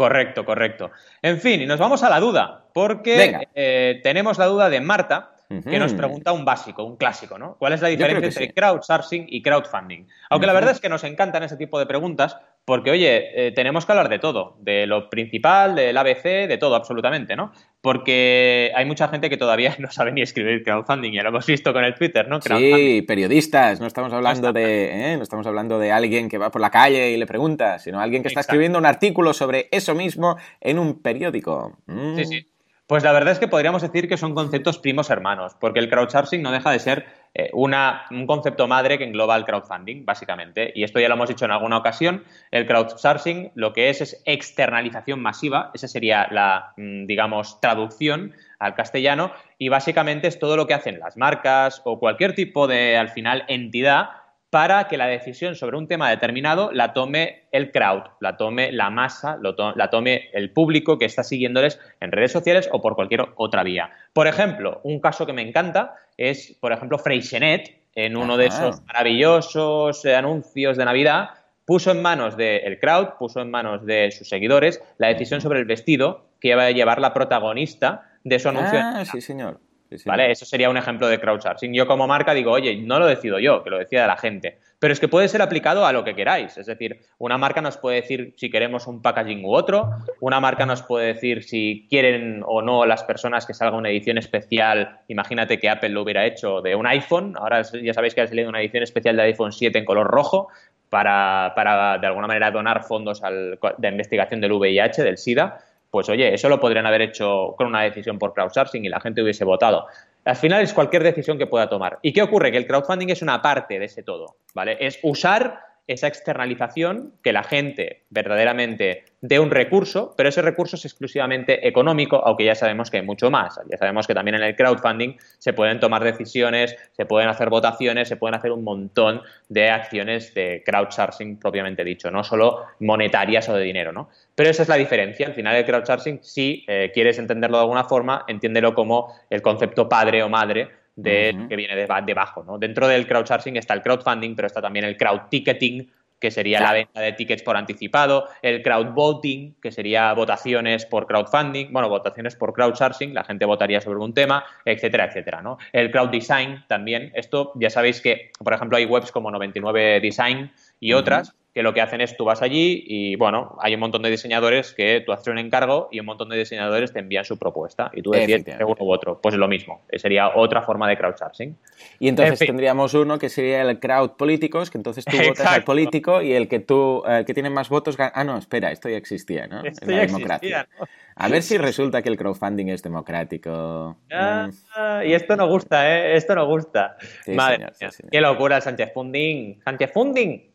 [0.00, 0.92] Correcto, correcto.
[1.20, 5.32] En fin, y nos vamos a la duda, porque eh, tenemos la duda de Marta,
[5.46, 7.56] que nos pregunta un básico, un clásico, ¿no?
[7.58, 10.06] ¿Cuál es la diferencia entre crowdsourcing y crowdfunding?
[10.30, 13.84] Aunque la verdad es que nos encantan ese tipo de preguntas, porque, oye, eh, tenemos
[13.84, 17.52] que hablar de todo, de lo principal, del ABC, de todo, absolutamente, ¿no?
[17.80, 21.72] Porque hay mucha gente que todavía no sabe ni escribir crowdfunding, ya lo hemos visto
[21.72, 22.40] con el Twitter, ¿no?
[22.40, 25.16] Sí, periodistas, no estamos hablando de, ¿eh?
[25.16, 28.22] no estamos hablando de alguien que va por la calle y le pregunta, sino alguien
[28.22, 31.76] que está escribiendo un artículo sobre eso mismo en un periódico.
[32.16, 32.46] Sí, sí.
[32.90, 36.42] Pues la verdad es que podríamos decir que son conceptos primos hermanos, porque el crowdsourcing
[36.42, 40.72] no deja de ser eh, una, un concepto madre que engloba el crowdfunding, básicamente.
[40.74, 42.24] Y esto ya lo hemos dicho en alguna ocasión.
[42.50, 48.74] El crowdsourcing lo que es es externalización masiva, esa sería la, mm, digamos, traducción al
[48.74, 53.08] castellano, y básicamente es todo lo que hacen las marcas o cualquier tipo de, al
[53.08, 54.10] final, entidad
[54.50, 58.90] para que la decisión sobre un tema determinado la tome el crowd, la tome la
[58.90, 63.62] masa, la tome el público que está siguiéndoles en redes sociales o por cualquier otra
[63.62, 63.90] vía.
[64.12, 68.82] Por ejemplo, un caso que me encanta es, por ejemplo, Freixenet, en uno de esos
[68.82, 71.30] maravillosos anuncios de Navidad,
[71.64, 75.64] puso en manos del crowd, puso en manos de sus seguidores la decisión sobre el
[75.64, 78.80] vestido que iba a llevar la protagonista de su anuncio.
[78.82, 79.60] Ah, sí, señor.
[80.04, 80.30] ¿Vale?
[80.30, 81.74] Eso sería un ejemplo de crowdsourcing.
[81.74, 84.58] Yo como marca digo, oye, no lo decido yo, que lo decida la gente.
[84.78, 86.56] Pero es que puede ser aplicado a lo que queráis.
[86.56, 89.90] Es decir, una marca nos puede decir si queremos un packaging u otro.
[90.20, 94.16] Una marca nos puede decir si quieren o no las personas que salga una edición
[94.16, 95.00] especial.
[95.08, 97.34] Imagínate que Apple lo hubiera hecho de un iPhone.
[97.36, 100.48] Ahora ya sabéis que ha salido una edición especial de iPhone 7 en color rojo
[100.88, 105.58] para, para de alguna manera donar fondos al, de investigación del VIH, del SIDA
[105.90, 109.22] pues oye, eso lo podrían haber hecho con una decisión por crowdsourcing y la gente
[109.22, 109.86] hubiese votado.
[110.24, 111.98] Al final es cualquier decisión que pueda tomar.
[112.02, 112.52] ¿Y qué ocurre?
[112.52, 114.76] Que el crowdfunding es una parte de ese todo, ¿vale?
[114.80, 120.84] Es usar esa externalización, que la gente verdaderamente dé un recurso, pero ese recurso es
[120.84, 123.60] exclusivamente económico, aunque ya sabemos que hay mucho más.
[123.70, 128.08] Ya sabemos que también en el crowdfunding se pueden tomar decisiones, se pueden hacer votaciones,
[128.08, 133.54] se pueden hacer un montón de acciones de crowdsourcing propiamente dicho, no solo monetarias o
[133.54, 134.08] de dinero, ¿no?
[134.34, 135.26] Pero esa es la diferencia.
[135.26, 139.88] Al final el crowdsourcing, si eh, quieres entenderlo de alguna forma, entiéndelo como el concepto
[139.88, 142.44] padre o madre de, que viene debajo.
[142.44, 142.58] ¿no?
[142.58, 146.72] Dentro del crowdsourcing está el crowdfunding, pero está también el crowd ticketing, que sería la
[146.72, 152.52] venta de tickets por anticipado, el crowdvoting, que sería votaciones por crowdfunding, bueno, votaciones por
[152.52, 155.56] crowdsourcing, la gente votaría sobre un tema, etcétera, etcétera, ¿no?
[155.72, 160.52] El crowd design también, esto ya sabéis que, por ejemplo, hay webs como 99 Design
[160.78, 164.02] y otras que lo que hacen es tú vas allí y, bueno, hay un montón
[164.02, 167.38] de diseñadores que tú haces un encargo y un montón de diseñadores te envían su
[167.38, 169.20] propuesta y tú decides uno u otro.
[169.20, 171.56] Pues lo mismo, sería otra forma de crowdsourcing.
[171.98, 176.22] Y entonces tendríamos uno que sería el crowd políticos, que entonces tú votas al político
[176.22, 177.96] y el que tú, el que tiene más votos...
[177.98, 179.64] Ah, no, espera, esto ya existía, ¿no?
[179.64, 180.68] Esto en la democracia.
[181.16, 183.98] A ver si resulta que el crowdfunding es democrático.
[184.08, 185.04] Mm.
[185.04, 186.16] y esto no gusta, ¿eh?
[186.16, 186.96] Esto no gusta.
[187.26, 187.66] Madre
[188.10, 189.60] Qué locura, Sánchez Funding.
[189.64, 190.50] Sánchez Funding.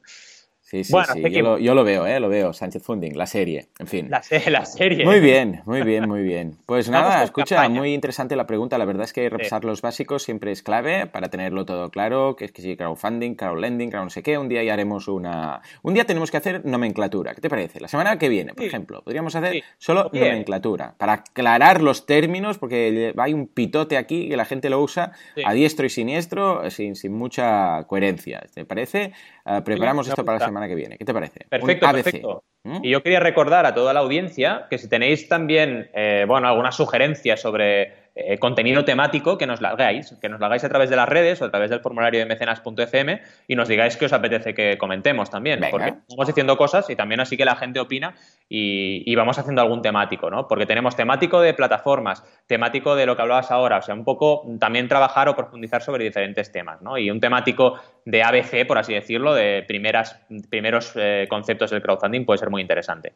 [0.66, 1.32] Sí, sí, sí.
[1.32, 2.20] Yo lo, veo, ¿eh?
[2.20, 2.52] Lo veo.
[2.52, 4.10] Sánchez Funding, la serie, en fin.
[4.10, 5.06] La, la serie.
[5.06, 6.58] Muy bien, muy bien, muy bien.
[6.66, 8.80] Pues nada, escucha, muy interesante la pregunta.
[8.80, 12.46] La verdad es que repasar los básicos siempre es clave para tenerlo todo claro, que
[12.46, 14.40] es que sí, crowdfunding, crowdlending, crowd no sé qué.
[14.40, 15.62] Un día ya haremos una...
[15.84, 17.36] Un día tenemos que hacer nomenclatura.
[17.36, 17.80] ¿Qué te parece?
[17.80, 23.14] La semana que viene, por ejemplo, podríamos hacer solo nomenclatura para aclarar los términos, porque
[23.16, 25.12] hay un pitote aquí que la gente lo usa
[25.46, 28.48] a diestro y siniestro sin, sin mucha coherencia.
[28.52, 29.14] ¿Te parece?
[29.46, 30.98] Ah, preparamos esto para la semana que viene.
[30.98, 31.46] ¿Qué te parece?
[31.48, 32.44] Perfecto, perfecto.
[32.64, 32.80] ¿Mm?
[32.82, 36.72] Y yo quería recordar a toda la audiencia que si tenéis también, eh, bueno, alguna
[36.72, 40.90] sugerencia sobre eh, contenido temático que nos la hagáis, que nos lo hagáis a través
[40.90, 44.14] de las redes o a través del formulario de mecenas.fm y nos digáis qué os
[44.14, 48.16] apetece que comentemos también, porque estamos diciendo cosas y también así que la gente opina
[48.48, 50.48] y, vamos haciendo algún temático, ¿no?
[50.48, 54.46] Porque tenemos temático de plataformas, temático de lo que hablabas ahora, o sea, un poco
[54.60, 56.98] también trabajar o profundizar sobre diferentes temas, ¿no?
[56.98, 62.24] Y un temático de ABC, por así decirlo, de primeras, primeros eh, conceptos del crowdfunding
[62.24, 63.12] puede ser muy interesante.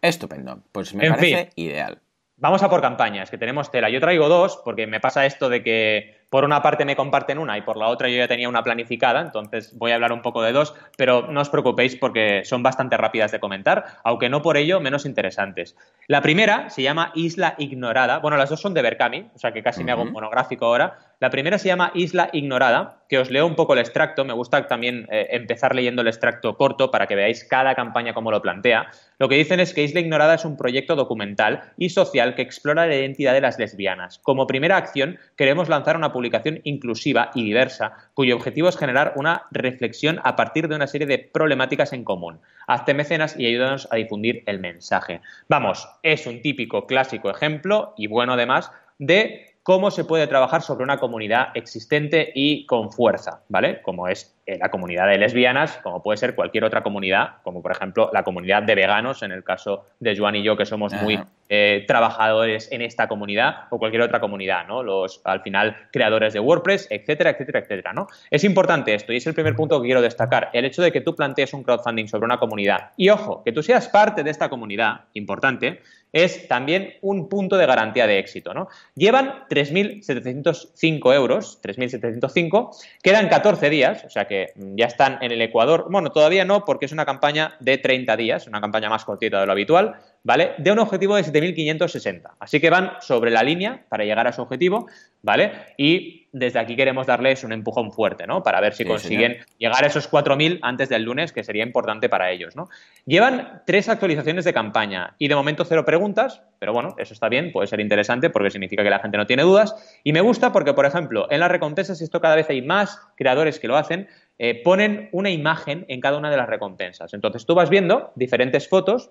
[0.00, 1.98] Estupendo, pues me parece ideal.
[2.40, 3.90] Vamos a por campañas, que tenemos tela.
[3.90, 7.56] Yo traigo dos, porque me pasa esto de que por una parte me comparten una
[7.56, 10.42] y por la otra yo ya tenía una planificada, entonces voy a hablar un poco
[10.42, 14.56] de dos, pero no os preocupéis porque son bastante rápidas de comentar, aunque no por
[14.56, 15.76] ello menos interesantes.
[16.06, 19.62] La primera se llama Isla Ignorada, bueno, las dos son de Berkami, o sea que
[19.62, 20.98] casi me hago un monográfico ahora.
[21.20, 24.66] La primera se llama Isla Ignorada, que os leo un poco el extracto, me gusta
[24.68, 28.88] también eh, empezar leyendo el extracto corto para que veáis cada campaña como lo plantea.
[29.18, 32.86] Lo que dicen es que Isla Ignorada es un proyecto documental y social que explora
[32.86, 34.20] la identidad de las lesbianas.
[34.20, 39.44] Como primera acción, queremos lanzar una publicación inclusiva y diversa, cuyo objetivo es generar una
[39.52, 42.40] reflexión a partir de una serie de problemáticas en común.
[42.66, 45.20] Hazte mecenas y ayúdanos a difundir el mensaje.
[45.48, 50.82] Vamos, es un típico clásico ejemplo y bueno además de cómo se puede trabajar sobre
[50.82, 53.80] una comunidad existente y con fuerza, ¿vale?
[53.82, 58.10] Como es la comunidad de lesbianas, como puede ser cualquier otra comunidad, como por ejemplo
[58.12, 61.18] la comunidad de veganos, en el caso de Joan y yo, que somos muy
[61.50, 64.82] eh, trabajadores en esta comunidad, o cualquier otra comunidad, ¿no?
[64.82, 68.06] Los, al final, creadores de WordPress, etcétera, etcétera, etcétera, ¿no?
[68.30, 71.00] Es importante esto, y es el primer punto que quiero destacar, el hecho de que
[71.00, 74.48] tú plantees un crowdfunding sobre una comunidad, y ojo, que tú seas parte de esta
[74.48, 75.80] comunidad, importante,
[76.12, 78.68] es también un punto de garantía de éxito, ¿no?
[78.94, 82.70] Llevan 3.705 euros, 3.705,
[83.02, 85.86] quedan 14 días, o sea que Ya están en el Ecuador.
[85.90, 89.46] Bueno, todavía no, porque es una campaña de 30 días, una campaña más cortita de
[89.46, 90.52] lo habitual, ¿vale?
[90.58, 92.32] De un objetivo de 7.560.
[92.38, 94.88] Así que van sobre la línea para llegar a su objetivo,
[95.22, 95.52] ¿vale?
[95.76, 98.42] Y desde aquí queremos darles un empujón fuerte, ¿no?
[98.42, 102.30] Para ver si consiguen llegar a esos 4.000 antes del lunes, que sería importante para
[102.30, 102.68] ellos, ¿no?
[103.06, 107.50] Llevan tres actualizaciones de campaña y de momento cero preguntas, pero bueno, eso está bien,
[107.52, 109.74] puede ser interesante porque significa que la gente no tiene dudas.
[110.04, 113.58] Y me gusta porque, por ejemplo, en las recompensas, esto cada vez hay más creadores
[113.58, 117.12] que lo hacen, eh, ponen una imagen en cada una de las recompensas.
[117.14, 119.10] Entonces tú vas viendo diferentes fotos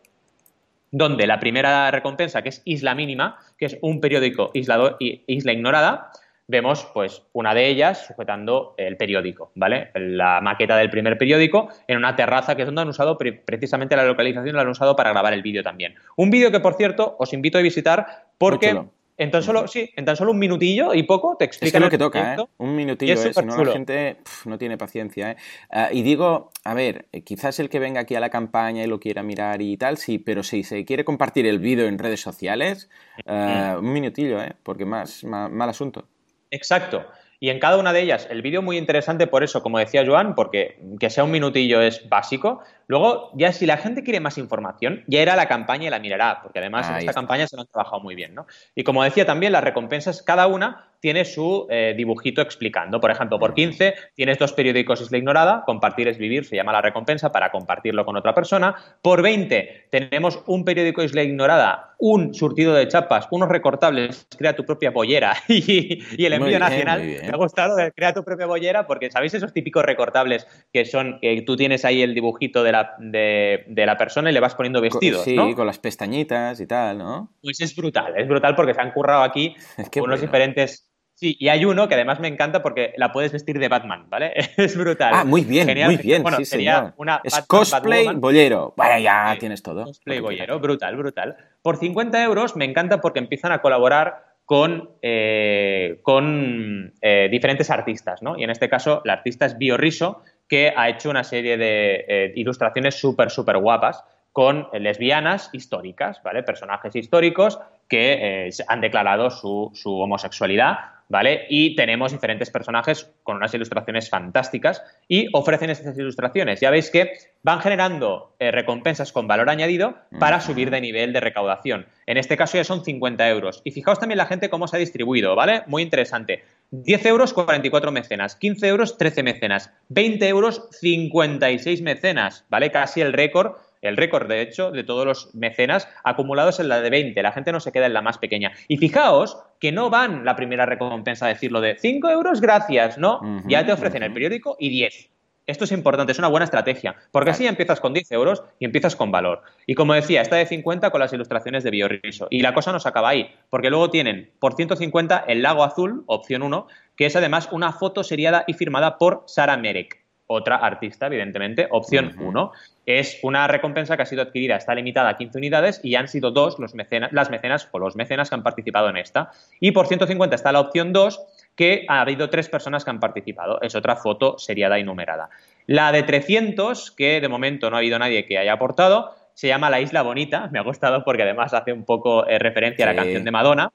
[0.92, 6.12] donde la primera recompensa, que es Isla Mínima, que es un periódico isla, isla ignorada,
[6.48, 9.92] vemos pues una de ellas sujetando el periódico, ¿vale?
[9.96, 14.06] La maqueta del primer periódico en una terraza que es donde han usado precisamente la
[14.06, 15.96] localización la han usado para grabar el vídeo también.
[16.16, 18.82] Un vídeo que por cierto os invito a visitar porque
[19.18, 21.78] en tan solo, sí, en tan solo un minutillo y poco te explica.
[21.78, 22.38] Es lo que toca, ¿eh?
[22.58, 23.34] Un minutillo, ¿eh?
[23.34, 25.38] si no la gente no tiene paciencia, ¿eh?
[25.72, 28.88] Ah, y digo, a ver, eh, quizás el que venga aquí a la campaña y
[28.88, 32.22] lo quiera mirar y tal, sí, pero si se quiere compartir el vídeo en redes
[32.22, 32.90] sociales,
[33.26, 34.54] ah, un minutillo, ¿eh?
[34.62, 36.08] Porque más, mal asunto.
[36.52, 37.06] Exacto.
[37.40, 40.34] Y en cada una de ellas, el vídeo muy interesante por eso, como decía Joan,
[40.34, 42.62] porque que sea un minutillo es básico.
[42.88, 46.40] Luego, ya si la gente quiere más información, ya era la campaña y la mirará,
[46.42, 48.48] porque además en esta campaña se lo han trabajado muy bien, ¿no?
[48.76, 53.00] Y como decía también, las recompensas, cada una tiene su eh, dibujito explicando.
[53.00, 56.82] Por ejemplo, por 15 tienes dos periódicos Isla Ignorada, compartir es vivir, se llama la
[56.82, 58.76] recompensa para compartirlo con otra persona.
[59.02, 64.66] Por 20 tenemos un periódico Isla Ignorada, un surtido de chapas, unos recortables, crea tu
[64.66, 67.02] propia bollera y, el envío nacional.
[67.02, 71.42] Me ha gustado crea tu propia bollera porque sabéis esos típicos recortables que son que
[71.44, 75.24] tú tienes ahí el dibujito de la, de, la persona y le vas poniendo vestidos.
[75.24, 77.32] Sí, con las pestañitas y tal, ¿no?
[77.42, 79.56] Pues es brutal, es brutal porque se han currado aquí
[80.02, 80.88] unos diferentes
[81.18, 84.34] Sí, y hay uno que además me encanta porque la puedes vestir de Batman, ¿vale?
[84.58, 85.12] es brutal.
[85.12, 86.24] Ah, muy bien, muy bien.
[86.38, 88.76] sí, sería Una es cosplay bollero.
[88.78, 89.86] Vaya, ya tienes todo.
[89.86, 91.36] Cosplay bollero, brutal, brutal.
[91.64, 98.22] Por 50 euros me encanta porque empiezan a colaborar con, eh, con eh, diferentes artistas,
[98.22, 98.38] ¿no?
[98.38, 102.06] Y en este caso, la artista es Bio Riso, que ha hecho una serie de
[102.08, 104.04] eh, ilustraciones súper, súper guapas
[104.38, 106.44] con lesbianas históricas, ¿vale?
[106.44, 110.78] Personajes históricos que han declarado su, su homosexualidad
[111.10, 111.46] ¿vale?
[111.50, 116.60] Y tenemos diferentes personajes con unas ilustraciones fantásticas y ofrecen estas ilustraciones.
[116.60, 121.20] Ya veis que van generando eh, recompensas con valor añadido para subir de nivel de
[121.20, 121.86] recaudación.
[122.06, 123.62] En este caso ya son 50 euros.
[123.64, 125.64] Y fijaos también la gente cómo se ha distribuido, ¿vale?
[125.68, 126.44] Muy interesante.
[126.72, 132.72] 10 euros 44 mecenas, 15 euros 13 mecenas, 20 euros 56 mecenas, ¿vale?
[132.72, 136.90] Casi el récord el récord, de hecho, de todos los mecenas acumulados en la de
[136.90, 137.22] 20.
[137.22, 138.54] La gente no se queda en la más pequeña.
[138.68, 143.22] Y fijaos que no van la primera recompensa a decirlo de 5 euros, gracias, ¿no?
[143.48, 145.10] ya te ofrecen el periódico y 10.
[145.48, 148.98] Esto es importante, es una buena estrategia, porque así empiezas con 10 euros y empiezas
[148.98, 149.44] con valor.
[149.66, 152.28] Y como decía, está de 50 con las ilustraciones de Biorriso.
[152.30, 156.04] Y la cosa no se acaba ahí, porque luego tienen por 150 el lago azul,
[156.08, 161.08] opción 1, que es además una foto seriada y firmada por Sara Merek otra artista,
[161.08, 161.68] evidentemente.
[161.72, 162.52] Opción 1
[162.86, 166.32] es una recompensa que ha sido adquirida, está limitada a 15 unidades y han sido
[166.32, 169.32] dos los mecenas, las mecenas o los mecenas que han participado en esta.
[169.60, 171.20] Y por 150 está la opción 2,
[171.56, 173.60] que ha habido tres personas que han participado.
[173.62, 175.30] Es otra foto seriada y numerada.
[175.66, 179.70] La de 300, que de momento no ha habido nadie que haya aportado, se llama
[179.70, 180.50] La Isla Bonita.
[180.52, 183.72] Me ha gustado porque además hace un poco eh, referencia a la canción de Madonna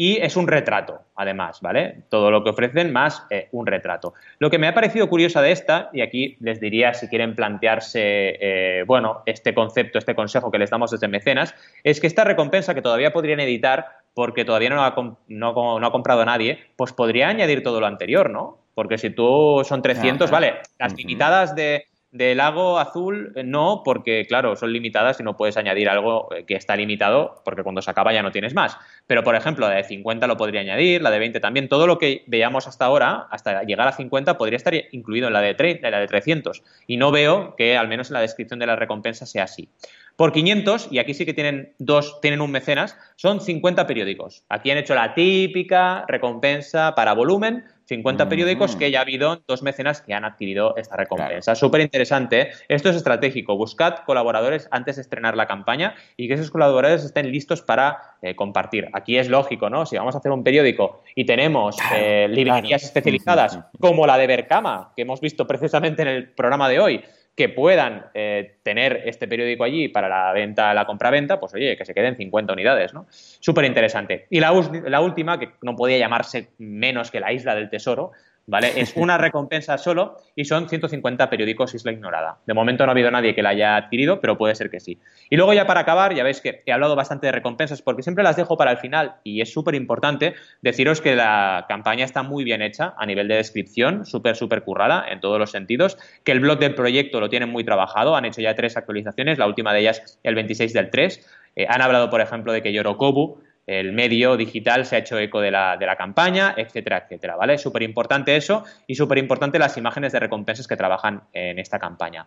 [0.00, 2.04] y es un retrato, además, ¿vale?
[2.08, 4.14] Todo lo que ofrecen más eh, un retrato.
[4.38, 7.98] Lo que me ha parecido curiosa de esta, y aquí les diría si quieren plantearse,
[8.40, 12.76] eh, bueno, este concepto, este consejo que les damos desde Mecenas, es que esta recompensa
[12.76, 14.94] que todavía podrían editar porque todavía no ha,
[15.26, 18.58] no, ha comprado nadie, pues podría añadir todo lo anterior, ¿no?
[18.76, 24.26] Porque si tú son 300, vale, las limitadas de del lago azul, eh, no, porque
[24.26, 27.90] claro, son limitadas y no puedes añadir algo eh, que está limitado, porque cuando se
[27.90, 28.78] acaba ya no tienes más.
[29.06, 31.68] Pero, por ejemplo, la de 50 lo podría añadir, la de 20 también.
[31.68, 35.40] Todo lo que veamos hasta ahora, hasta llegar a 50, podría estar incluido en la
[35.40, 36.62] de, en la de 300.
[36.86, 39.68] Y no veo que, al menos en la descripción de la recompensa, sea así.
[40.16, 44.44] Por 500, y aquí sí que tienen dos, tienen un mecenas, son 50 periódicos.
[44.48, 49.62] Aquí han hecho la típica recompensa para volumen, 50 periódicos que ya ha habido dos
[49.62, 51.54] mecenas que han adquirido esta recompensa.
[51.54, 52.50] Súper interesante.
[52.68, 53.56] Esto es estratégico.
[53.56, 58.36] Buscad colaboradores antes de estrenar la campaña y que esos colaboradores estén listos para eh,
[58.36, 58.88] compartir.
[58.92, 59.86] Aquí es lógico, ¿no?
[59.86, 64.92] Si vamos a hacer un periódico y tenemos eh, librerías especializadas como la de Berkama,
[64.94, 67.04] que hemos visto precisamente en el programa de hoy,
[67.38, 71.84] que puedan eh, tener este periódico allí para la venta, la compra-venta, pues oye, que
[71.84, 73.06] se queden 50 unidades, ¿no?
[73.10, 74.26] Súper interesante.
[74.28, 74.50] Y la,
[74.86, 78.10] la, última, que no podía llamarse menos que la isla del tesoro,
[78.48, 78.72] ¿vale?
[78.78, 82.38] Es una recompensa solo y son 150 periódicos Isla Ignorada.
[82.46, 84.98] De momento no ha habido nadie que la haya adquirido, pero puede ser que sí.
[85.30, 88.24] Y luego ya para acabar, ya veis que he hablado bastante de recompensas porque siempre
[88.24, 92.44] las dejo para el final y es súper importante deciros que la campaña está muy
[92.44, 96.40] bien hecha a nivel de descripción, súper, súper currada en todos los sentidos, que el
[96.40, 99.80] blog del proyecto lo tienen muy trabajado, han hecho ya tres actualizaciones, la última de
[99.80, 101.26] ellas el 26 del 3.
[101.56, 105.40] Eh, han hablado, por ejemplo, de que Yorokobu el medio digital se ha hecho eco
[105.42, 107.58] de la, de la campaña, etcétera, etcétera, ¿vale?
[107.58, 112.26] Súper importante eso y súper importante las imágenes de recompensas que trabajan en esta campaña.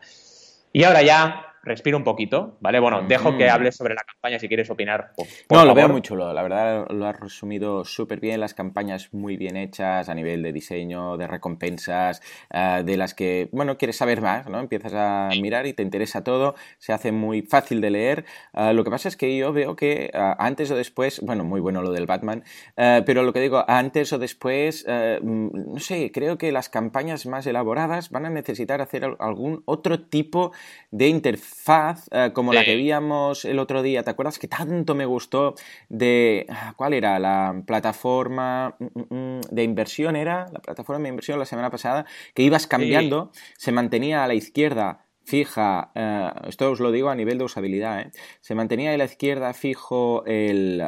[0.71, 2.79] Y ahora ya respiro un poquito, ¿vale?
[2.79, 5.13] Bueno, dejo que hables sobre la campaña si quieres opinar.
[5.49, 9.37] no, lo veo muy chulo, la verdad lo has resumido súper bien, las campañas muy
[9.37, 12.21] bien hechas a nivel de diseño, de recompensas,
[12.51, 14.59] eh, de las que, bueno, quieres saber más, ¿no?
[14.59, 18.25] Empiezas a mirar y te interesa todo, se hace muy fácil de leer.
[18.53, 21.59] Eh, lo que pasa es que yo veo que eh, antes o después, bueno, muy
[21.59, 22.43] bueno lo del Batman,
[22.75, 27.45] pero lo que digo, antes o después, mm, no sé, creo que las campañas más
[27.45, 30.51] elaboradas van a necesitar hacer algún otro tipo
[30.89, 34.95] de interfaz faz, eh, como la que víamos el otro día, ¿te acuerdas que tanto
[34.95, 35.55] me gustó
[35.89, 36.45] de...
[36.49, 37.19] Ah, ¿Cuál era?
[37.19, 42.05] La plataforma mm, mm, mm, de inversión era, la plataforma de inversión la semana pasada,
[42.33, 47.15] que ibas cambiando, se mantenía a la izquierda fija, eh, esto os lo digo a
[47.15, 48.11] nivel de usabilidad, ¿eh?
[48.41, 50.83] se mantenía a la izquierda fijo el,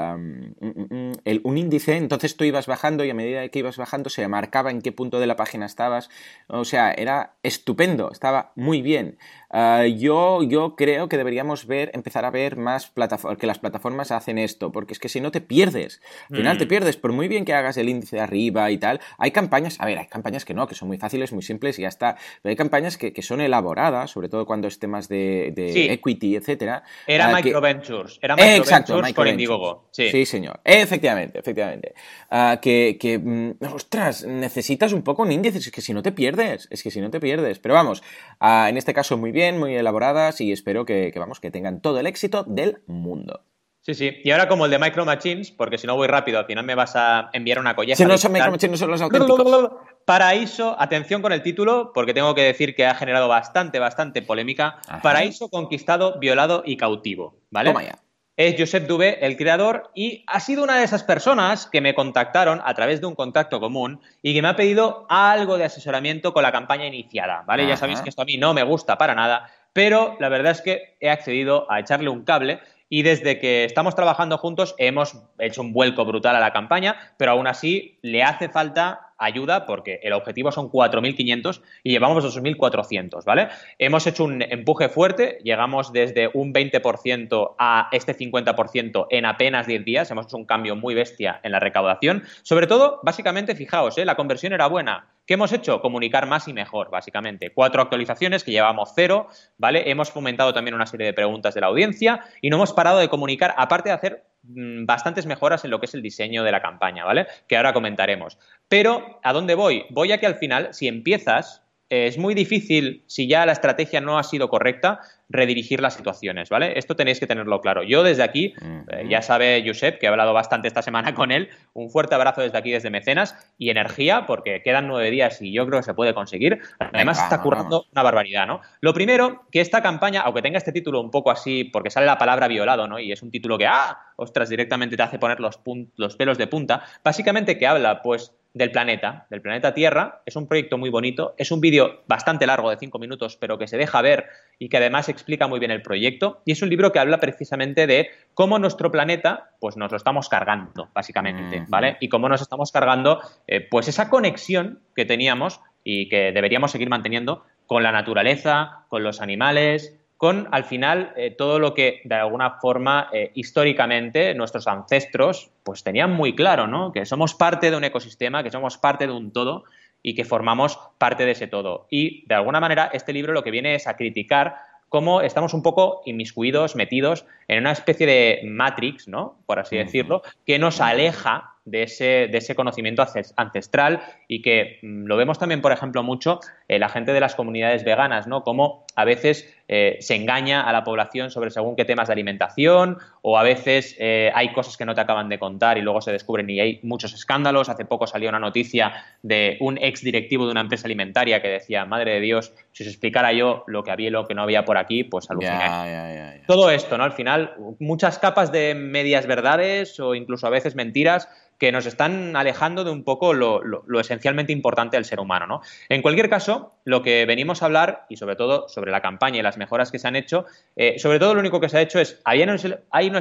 [1.24, 4.72] el, un índice, entonces tú ibas bajando y a medida que ibas bajando se marcaba
[4.72, 6.10] en qué punto de la página estabas,
[6.48, 9.18] o sea, era estupendo, estaba muy bien.
[9.56, 14.12] Ah, yo, yo creo que deberíamos ver, empezar a ver más plataformas, que las plataformas
[14.12, 16.02] hacen esto, porque es que si no te pierdes,
[16.32, 19.00] al final te pierdes, por muy bien que hagas el índice de arriba y tal,
[19.20, 21.84] hay campañas, a ver, hay campañas que no, que son muy fáciles, muy simples y
[21.84, 25.54] ya está, pero hay campañas que, que son elaboradas, sobre todo cuando es temas de,
[25.92, 26.82] equity, etcétera.
[27.06, 29.86] Era uh, microventures, era microventures con Indiegogo.
[29.92, 30.10] Sí.
[30.10, 31.94] sí, señor, efectivamente, efectivamente.
[32.32, 36.12] Ah, que, que, mm, ostras, necesitas un poco un índice, es que si no te
[36.12, 38.02] pierdes, es que si no te pierdes, pero vamos,
[38.42, 42.08] en este caso muy bien, muy elaboradas y espero que, vamos, que tengan todo el
[42.08, 43.46] éxito del mundo.
[43.82, 44.12] Sí, sí.
[44.24, 46.74] Y ahora como el de Micro Machines, porque si no voy rápido, al final me
[46.74, 47.98] vas a enviar una colleja.
[47.98, 49.72] Si no son Micro Machines, son los auténticos.
[50.06, 54.80] Paraíso, atención con el título, porque tengo que decir que ha generado bastante, bastante polémica.
[55.02, 57.72] Paraíso conquistado, violado y cautivo, ¿vale?
[57.72, 58.00] Toma ya
[58.36, 62.62] es Josep Dubé, el creador, y ha sido una de esas personas que me contactaron
[62.64, 66.44] a través de un contacto común y que me ha pedido algo de asesoramiento con
[66.44, 67.68] la campaña iniciada, ¿vale?
[67.68, 70.62] Ya sabéis que esto a mí no me gusta para nada, pero la verdad es
[70.62, 72.60] que he accedido a echarle un cable
[72.94, 77.32] y desde que estamos trabajando juntos hemos hecho un vuelco brutal a la campaña, pero
[77.32, 83.48] aún así le hace falta ayuda porque el objetivo son 4.500 y llevamos 2.400, ¿vale?
[83.80, 89.86] Hemos hecho un empuje fuerte, llegamos desde un 20% a este 50% en apenas 10
[89.86, 92.22] días, hemos hecho un cambio muy bestia en la recaudación.
[92.44, 94.06] Sobre todo, básicamente, fijaos, ¿eh?
[94.06, 95.13] la conversión era buena.
[95.26, 95.82] ¿Qué hemos hecho?
[95.82, 97.54] Comunicar más y mejor, básicamente.
[97.54, 99.90] Cuatro actualizaciones que llevamos cero, ¿vale?
[99.90, 103.10] Hemos fomentado también una serie de preguntas de la audiencia y no hemos parado de
[103.10, 106.62] comunicar, aparte de hacer Mm, bastantes mejoras en lo que es el diseño de la
[106.62, 107.28] campaña, ¿vale?
[107.48, 108.38] Que ahora comentaremos.
[108.68, 109.86] Pero, ¿a dónde voy?
[109.90, 114.18] Voy a que al final, si empiezas, es muy difícil, si ya la estrategia no
[114.18, 116.78] ha sido correcta, redirigir las situaciones, ¿vale?
[116.78, 117.84] Esto tenéis que tenerlo claro.
[117.84, 118.54] Yo desde aquí,
[118.90, 122.42] eh, ya sabe Josep, que he hablado bastante esta semana con él, un fuerte abrazo
[122.42, 125.94] desde aquí, desde Mecenas, y energía, porque quedan nueve días y yo creo que se
[125.94, 126.60] puede conseguir.
[126.80, 128.62] Además, está currando una barbaridad, ¿no?
[128.82, 132.18] Lo primero, que esta campaña, aunque tenga este título un poco así, porque sale la
[132.18, 133.00] palabra violado, ¿no?
[133.00, 135.60] Y es un título que, ah, ostras, directamente te hace poner los,
[135.96, 140.22] los pelos de punta, básicamente que habla, pues, del planeta, del planeta Tierra.
[140.26, 143.68] Es un proyecto muy bonito, es un vídeo bastante largo de cinco minutos, pero que
[143.68, 144.26] se deja ver
[144.60, 146.42] y que además explica muy bien el proyecto.
[146.46, 150.30] Y es un libro que habla precisamente de cómo nuestro planeta, pues nos lo estamos
[150.30, 151.98] cargando, básicamente, ¿vale?
[152.00, 156.90] Y cómo nos estamos cargando, eh, pues esa conexión que teníamos y que deberíamos seguir
[156.90, 162.16] manteniendo con la naturaleza, con los animales, con al final eh, todo lo que de
[162.16, 166.94] alguna forma eh, históricamente nuestros ancestros pues tenían muy claro, ¿no?
[166.94, 169.66] Que somos parte de un ecosistema, que somos parte de un todo
[170.02, 171.88] y que formamos parte de ese todo.
[171.90, 174.56] Y de alguna manera este libro lo que viene es a criticar
[174.88, 179.36] cómo estamos un poco inmiscuidos, metidos en una especie de matrix, ¿no?
[179.46, 183.06] Por así decirlo, que nos aleja de ese, de ese conocimiento
[183.38, 187.36] ancestral y que mm, lo vemos también, por ejemplo, mucho en la gente de las
[187.36, 188.44] comunidades veganas, ¿no?
[188.44, 192.98] Cómo a veces eh, se engaña a la población sobre según qué temas de alimentación
[193.22, 196.12] o a veces eh, hay cosas que no te acaban de contar y luego se
[196.12, 197.70] descubren y hay muchos escándalos.
[197.70, 201.86] Hace poco salió una noticia de un ex directivo de una empresa alimentaria que decía,
[201.86, 204.66] madre de Dios, si os explicara yo lo que había y lo que no había
[204.66, 206.42] por aquí, pues aluciné.
[206.46, 207.06] Todo esto, ¿no?
[207.06, 211.30] Al final, muchas capas de medias verdades o incluso a veces mentiras
[211.64, 213.62] que nos están alejando de un poco lo,
[213.98, 215.48] esencialmente importante del ser humano.
[215.48, 215.62] ¿no?
[215.88, 219.42] En cualquier caso, lo que venimos a hablar, y sobre todo sobre la campaña y
[219.42, 220.46] las mejoras que se han hecho,
[220.76, 222.66] eh, sobre todo lo único que se ha hecho es, hay unas,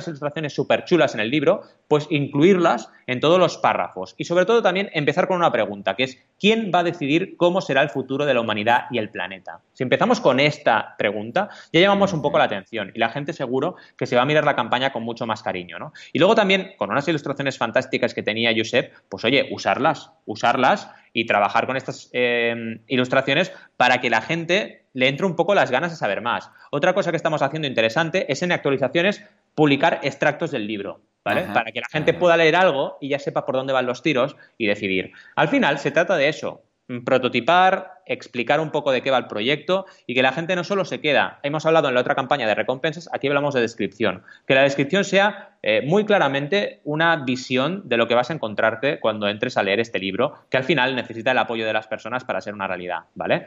[0.08, 4.16] ilustraciones súper chulas en el libro, pues incluirlas en todos los párrafos.
[4.18, 7.60] Y sobre todo también empezar con una pregunta, que es, ¿quién va a decidir cómo
[7.60, 9.60] será el futuro de la humanidad y el planeta?
[9.72, 13.76] Si empezamos con esta pregunta, ya llamamos un poco la atención y la gente seguro
[13.96, 15.78] que se va a mirar la campaña con mucho más cariño.
[15.78, 15.92] ¿no?
[16.12, 21.26] Y luego también, con unas ilustraciones fantásticas que tenía Josep, pues oye, usarlas, usarlas y
[21.26, 25.90] trabajar con estas eh, ilustraciones para que la gente le entre un poco las ganas
[25.90, 26.50] de saber más.
[26.70, 29.22] Otra cosa que estamos haciendo interesante es en actualizaciones
[29.54, 31.02] publicar extractos del libro.
[31.24, 31.42] ¿Vale?
[31.54, 34.34] Para que la gente pueda leer algo y ya sepa por dónde van los tiros
[34.58, 35.12] y decidir.
[35.36, 36.64] Al final se trata de eso,
[37.04, 40.84] prototipar, explicar un poco de qué va el proyecto y que la gente no solo
[40.84, 44.54] se queda, hemos hablado en la otra campaña de recompensas, aquí hablamos de descripción, que
[44.54, 49.28] la descripción sea eh, muy claramente una visión de lo que vas a encontrarte cuando
[49.28, 52.40] entres a leer este libro, que al final necesita el apoyo de las personas para
[52.40, 53.46] ser una realidad, ¿vale?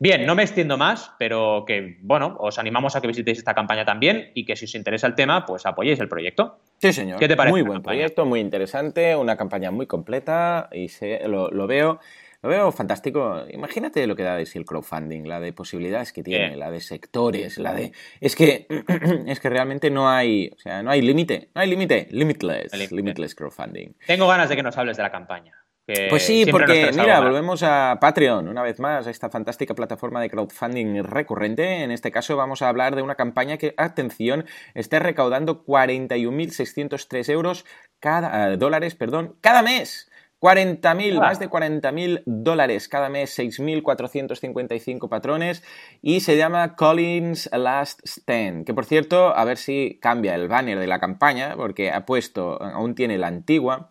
[0.00, 3.84] Bien, no me extiendo más, pero que, bueno, os animamos a que visitéis esta campaña
[3.84, 6.58] también y que si os interesa el tema, pues apoyéis el proyecto.
[6.78, 7.20] Sí, señor.
[7.20, 7.52] ¿Qué te parece?
[7.52, 12.00] Muy buen proyecto, muy interesante, una campaña muy completa y se, lo, veo.
[12.44, 13.42] Lo veo fantástico.
[13.50, 16.80] Imagínate lo que da de sí el crowdfunding, la de posibilidades que tiene, la de
[16.80, 17.92] sectores, la de.
[18.20, 18.66] Es que
[19.26, 20.50] es que realmente no hay.
[20.54, 21.48] O sea, no hay límite.
[21.54, 22.06] No hay límite.
[22.10, 22.92] Limitless.
[22.92, 23.96] Limitless crowdfunding.
[24.06, 25.64] Tengo ganas de que nos hables de la campaña
[26.08, 30.30] pues sí, porque mira, volvemos a Patreon una vez más, a esta fantástica plataforma de
[30.30, 31.82] crowdfunding recurrente.
[31.82, 37.66] En este caso vamos a hablar de una campaña que, atención, está recaudando 41.603 euros
[38.00, 40.10] cada, eh, dólares perdón, cada mes.
[40.44, 45.62] 40.000, más de 40.000 dólares cada mes, 6.455 patrones
[46.02, 50.78] y se llama Collins Last Stand, que por cierto, a ver si cambia el banner
[50.78, 53.90] de la campaña, porque ha puesto, aún tiene la antigua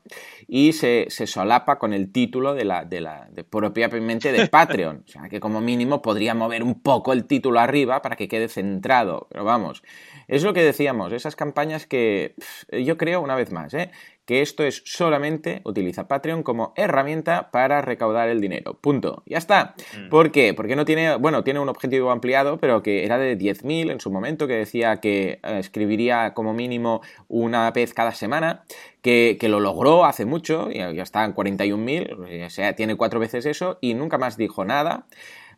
[0.55, 5.11] y se, solapa con el título de la, de la de propiamente de Patreon, o
[5.11, 9.25] sea que como mínimo podría mover un poco el título arriba para que quede centrado,
[9.31, 9.81] pero vamos,
[10.27, 12.35] es lo que decíamos, esas campañas que
[12.71, 13.89] yo creo, una vez más, ¿eh?
[14.25, 18.79] que esto es solamente utiliza Patreon como herramienta para recaudar el dinero.
[18.79, 19.23] Punto.
[19.25, 19.75] Ya está.
[19.97, 20.09] Mm.
[20.09, 20.53] ¿Por qué?
[20.53, 24.11] Porque no tiene, bueno, tiene un objetivo ampliado, pero que era de 10.000 en su
[24.11, 28.63] momento, que decía que eh, escribiría como mínimo una vez cada semana,
[29.03, 33.45] que, lo logró hace mucho, ya, ya está en 41.000, o sea, tiene cuatro veces
[33.45, 35.05] eso, y nunca más dijo nada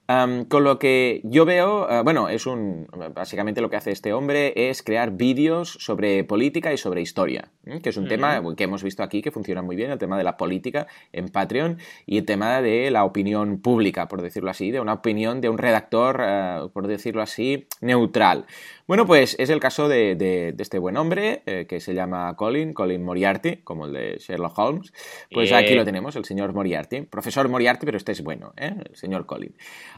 [0.07, 2.87] con lo que yo veo, ah, bueno, es un.
[3.13, 7.49] Básicamente lo que hace este hombre es crear vídeos sobre política y sobre historia,
[7.81, 10.23] que es un tema que hemos visto aquí que funciona muy bien, el tema de
[10.23, 14.79] la política en Patreon y el tema de la opinión pública, por decirlo así, de
[14.79, 18.45] una opinión de un redactor, ah, por decirlo así, neutral.
[18.88, 23.03] Bueno, pues es el caso de, este buen hombre eh, que se llama Colin, Colin
[23.03, 24.93] Moriarty, como el de Sherlock Holmes.
[25.31, 28.75] Pues aquí lo tenemos, el señor Moriarty, profesor Moriarty, pero este es bueno, ¿eh?
[28.88, 29.55] el señor Colin.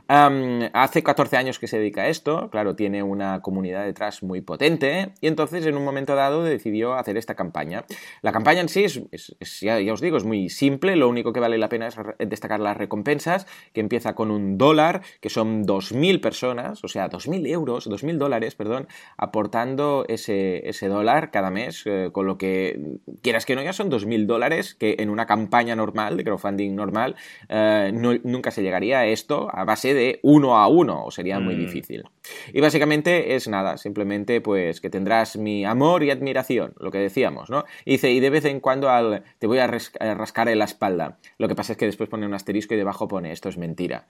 [0.07, 5.09] hace 14 años que se dedica a esto, claro, tiene una comunidad detrás muy potente
[5.19, 7.83] y entonces en un momento dado decidió hacer esta campaña.
[8.21, 11.57] La campaña en sí es, ya, os digo, es muy simple, lo único que vale
[11.57, 16.85] la pena es destacar las recompensas, que empieza con un dólar, que son 2.000 personas,
[16.85, 18.76] o sea, 2.000 euros, 2.000 dólares, perdón
[19.17, 23.89] aportando ese, ese dólar cada mes, eh, con lo que, quieras que no, ya son
[23.89, 27.15] 2.000 dólares que en una campaña normal, de crowdfunding normal,
[27.49, 31.55] eh, nunca se llegaría a esto a base de uno a uno, o sería muy
[31.55, 31.59] mm.
[31.59, 32.03] difícil.
[32.53, 37.49] Y básicamente es nada, simplemente pues que tendrás mi amor y admiración, lo que decíamos,
[37.49, 37.63] ¿no?
[37.85, 41.17] Y dice, y de vez en cuando al, te voy a rascar en la espalda.
[41.37, 44.07] Lo que pasa es que después pone un asterisco y debajo pone, esto es mentira.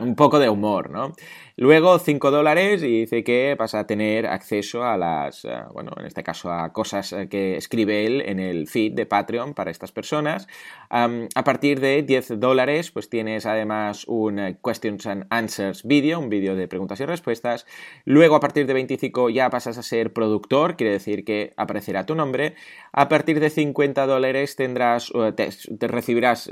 [0.00, 1.12] un poco de humor, ¿no?
[1.56, 6.04] Luego 5 dólares y dice que vas a tener acceso a las, eh, bueno, en
[6.04, 9.92] este caso a cosas eh, que escribe él en el feed de Patreon para estas
[9.92, 10.46] personas.
[10.90, 16.28] a partir de 10 dólares, pues tienes además un eh, Questions and Answers vídeo, un
[16.28, 17.66] vídeo de preguntas y respuestas.
[18.04, 22.14] Luego a partir de 25 ya pasas a ser productor, quiere decir que aparecerá tu
[22.14, 22.54] nombre.
[22.92, 26.50] A partir de 50 dólares tendrás, te, recibirás,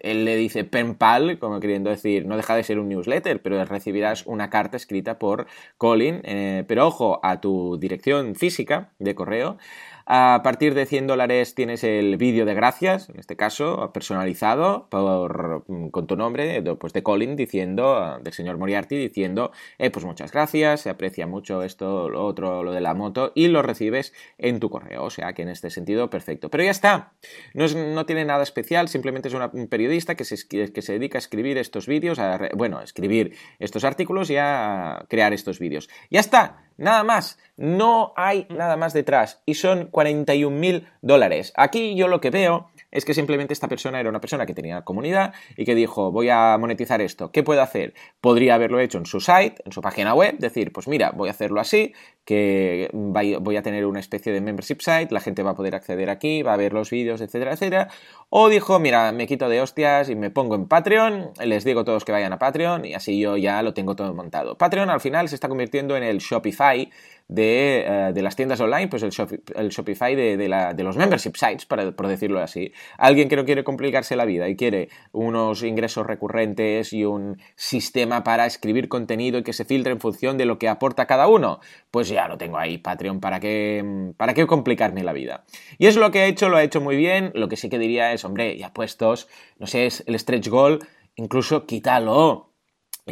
[0.00, 4.26] él le dice penpal, como queriendo decir, no deja de ser un newsletter, pero recibirás
[4.26, 9.58] un una carta escrita por Colin, eh, pero ojo a tu dirección física de correo
[10.06, 15.64] a partir de 100 dólares tienes el vídeo de gracias, en este caso personalizado por,
[15.68, 20.32] mm, con tu nombre, pues de Colin diciendo, del señor Moriarty diciendo, eh, pues muchas
[20.32, 24.60] gracias, se aprecia mucho esto, lo otro, lo de la moto, y lo recibes en
[24.60, 25.04] tu correo.
[25.04, 26.50] O sea que en este sentido, perfecto.
[26.50, 27.12] Pero ya está,
[27.54, 31.20] no, no tiene nada especial, simplemente es un periodista que se, que se dedica a
[31.20, 32.18] escribir estos vídeos,
[32.54, 35.88] bueno, a escribir estos artículos y a crear estos vídeos.
[36.10, 41.52] Ya está, Nada más, no hay nada más detrás y son 41 mil dólares.
[41.54, 44.82] Aquí yo lo que veo es que simplemente esta persona era una persona que tenía
[44.82, 47.94] comunidad y que dijo, voy a monetizar esto, ¿qué puedo hacer?
[48.20, 51.32] Podría haberlo hecho en su site, en su página web, decir, pues mira, voy a
[51.32, 51.92] hacerlo así,
[52.24, 56.10] que voy a tener una especie de membership site, la gente va a poder acceder
[56.10, 57.88] aquí, va a ver los vídeos, etcétera, etcétera.
[58.28, 61.84] O dijo, mira, me quito de hostias y me pongo en Patreon, les digo a
[61.84, 64.56] todos que vayan a Patreon y así yo ya lo tengo todo montado.
[64.56, 66.90] Patreon al final se está convirtiendo en el Shopify
[67.36, 72.72] eh, de, las tiendas online, pues el, Shopify de, los membership sites, por decirlo así.
[72.98, 78.24] Alguien que no quiere complicarse la vida y quiere unos ingresos recurrentes y un sistema
[78.24, 81.60] para escribir contenido y que se filtre en función de lo que aporta cada uno,
[81.90, 85.44] pues ya lo tengo ahí, Patreon, ¿para qué, para qué complicarme la vida?
[85.78, 87.30] Y es lo que ha hecho, lo ha hecho muy bien.
[87.34, 89.28] Lo que sí que diría es, hombre, ya puestos,
[89.58, 90.80] no sé, es el stretch goal,
[91.14, 92.49] incluso quítalo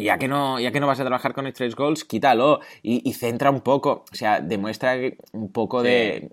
[0.01, 3.51] ya que no, ya que no vas a trabajar con stretch goals, quítalo y, centra
[3.51, 4.97] un poco, o sea, demuestra
[5.33, 6.31] un poco de,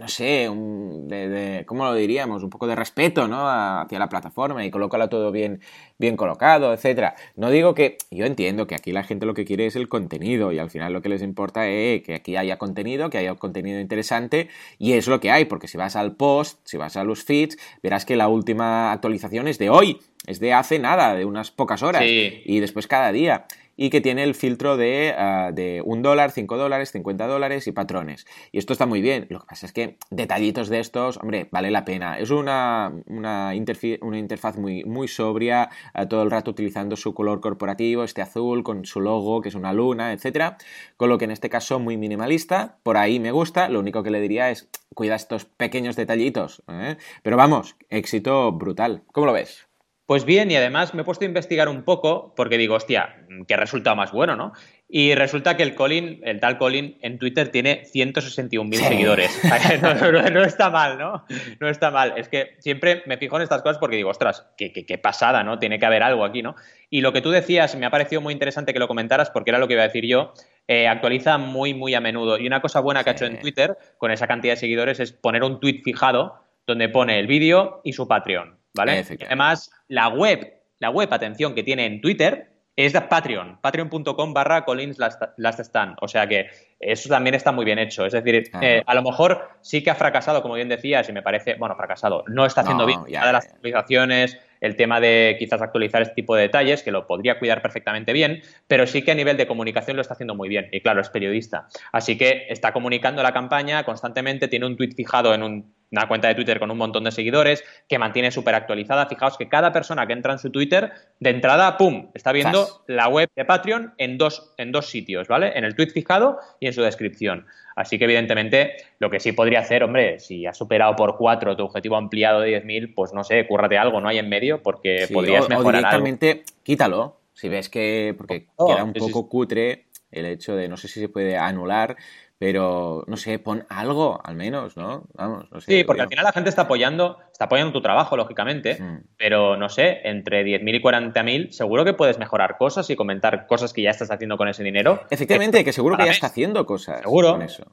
[0.00, 2.42] no sé, de, ¿cómo lo diríamos?
[2.42, 3.48] Un poco de respeto, ¿no?
[3.48, 5.60] hacia la plataforma y colócalo todo bien,
[5.98, 7.14] bien colocado, etcétera.
[7.36, 10.52] No digo que, yo entiendo que aquí la gente lo que quiere es el contenido
[10.52, 13.80] y al final lo que les importa es que aquí haya contenido, que haya contenido
[13.80, 14.48] interesante
[14.78, 17.56] y es lo que hay, porque si vas al post, si vas a los feeds,
[17.82, 21.82] verás que la última actualización es de hoy es de hace nada, de unas pocas
[21.82, 22.02] horas.
[22.04, 23.46] Y después cada día.
[23.78, 27.72] Y que tiene el filtro de, uh, de un dólar, 5 dólares, 50 dólares y
[27.72, 28.26] patrones.
[28.50, 29.26] Y esto está muy bien.
[29.28, 32.18] Lo que pasa es que detallitos de estos, hombre, vale la pena.
[32.18, 33.52] Es una, una,
[34.00, 38.62] una interfaz muy, muy sobria, uh, todo el rato utilizando su color corporativo, este azul,
[38.62, 40.56] con su logo, que es una luna, etcétera.
[40.96, 42.78] Con lo que en este caso muy minimalista.
[42.82, 43.68] Por ahí me gusta.
[43.68, 46.62] Lo único que le diría es cuida estos pequeños detallitos.
[46.68, 46.96] ¿eh?
[47.22, 49.02] Pero vamos, éxito brutal.
[49.12, 49.66] ¿Cómo lo ves?
[50.06, 53.56] Pues bien, y además me he puesto a investigar un poco porque digo, hostia, qué
[53.56, 54.52] resultado más bueno, ¿no?
[54.88, 59.42] Y resulta que el Colin, el tal Colin, en Twitter tiene 161.000 seguidores.
[60.32, 61.24] No, está mal, ¿no?
[61.58, 62.14] No está mal.
[62.16, 65.58] Es que siempre me fijo en estas cosas porque digo, ostras, qué, qué, pasada, ¿no?
[65.58, 66.54] Tiene que haber algo aquí, ¿no?
[66.88, 69.58] Y lo que tú decías me ha parecido muy interesante que lo comentaras porque era
[69.58, 70.34] lo que iba a decir yo.
[70.68, 72.38] Eh, actualiza muy, muy a menudo.
[72.38, 75.10] Y una cosa buena que ha hecho en Twitter con esa cantidad de seguidores es
[75.10, 78.56] poner un tweet fijado donde pone el vídeo y su Patreon.
[78.76, 79.04] ¿Vale?
[79.26, 84.64] además, la web, la web, atención, que tiene en Twitter es de Patreon, patreon.com barra
[84.66, 85.96] Collins Last Stand.
[86.02, 88.04] O sea que eso también está muy bien hecho.
[88.04, 91.22] Es decir, eh, a lo mejor sí que ha fracasado, como bien decías, y me
[91.22, 95.62] parece, bueno, fracasado, no está haciendo bien una de las actualizaciones, el tema de quizás
[95.62, 99.14] actualizar este tipo de detalles, que lo podría cuidar perfectamente bien, pero sí que a
[99.14, 100.68] nivel de comunicación lo está haciendo muy bien.
[100.70, 101.68] Y claro, es periodista.
[101.92, 106.28] Así que está comunicando la campaña constantemente, tiene un tweet fijado en un una cuenta
[106.28, 109.06] de Twitter con un montón de seguidores, que mantiene súper actualizada.
[109.06, 113.08] Fijaos que cada persona que entra en su Twitter, de entrada, ¡pum!, está viendo la
[113.08, 115.52] web de Patreon en dos, en dos sitios, ¿vale?
[115.56, 117.46] En el tweet fijado y en su descripción.
[117.74, 121.64] Así que, evidentemente, lo que sí podría hacer, hombre, si has superado por cuatro tu
[121.64, 124.08] objetivo ampliado de 10.000, pues no sé, cúrrate algo, ¿no?
[124.08, 127.20] hay en medio, porque podrías mejorar o directamente, quítalo.
[127.34, 128.14] Si ves que.
[128.16, 131.96] Porque oh, queda un poco cutre el hecho de no sé si se puede anular
[132.38, 135.04] pero no sé, pon algo al menos, ¿no?
[135.14, 135.72] Vamos, no sé.
[135.72, 139.14] Sí, porque al final la gente está apoyando, está apoyando tu trabajo, lógicamente, mm.
[139.16, 143.72] pero no sé, entre 10.000 y 40.000 seguro que puedes mejorar cosas y comentar cosas
[143.72, 145.02] que ya estás haciendo con ese dinero.
[145.10, 147.32] Efectivamente, que seguro que ya está haciendo cosas seguro.
[147.32, 147.64] con eso.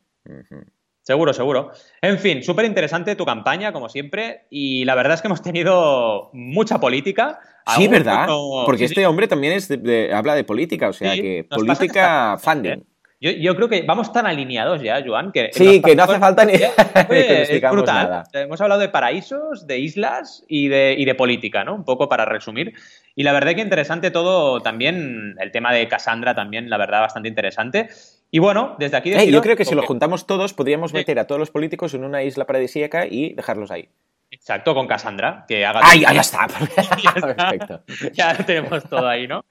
[1.01, 1.71] Seguro, seguro.
[2.01, 6.29] En fin, súper interesante tu campaña, como siempre, y la verdad es que hemos tenido
[6.31, 7.41] mucha política.
[7.75, 8.27] Sí, ¿verdad?
[8.65, 9.69] Porque este hombre también es
[10.13, 12.85] habla de política, o sea que política funding.
[13.23, 15.49] Yo, creo que vamos tan alineados ya, Joan, que...
[15.53, 18.23] Sí, que no hace falta ni que brutal.
[18.33, 21.73] Hemos hablado de paraísos, de islas y de, y de política, ¿no?
[21.73, 22.73] Un poco para resumir.
[23.15, 27.29] Y la verdad que interesante todo también, el tema de Cassandra también, la verdad, bastante
[27.29, 27.87] interesante.
[28.29, 29.31] Y bueno, desde aquí...
[29.31, 32.23] yo creo que si lo juntamos todos, podríamos meter a todos los políticos en una
[32.23, 33.87] isla paradisíaca y dejarlos ahí.
[34.31, 35.79] Exacto, con Cassandra, que haga...
[35.81, 36.47] ¡Ay, ya está!
[37.01, 37.35] ya está.
[37.35, 37.83] Perfecto.
[38.11, 39.45] Ya tenemos todo ahí, ¿no?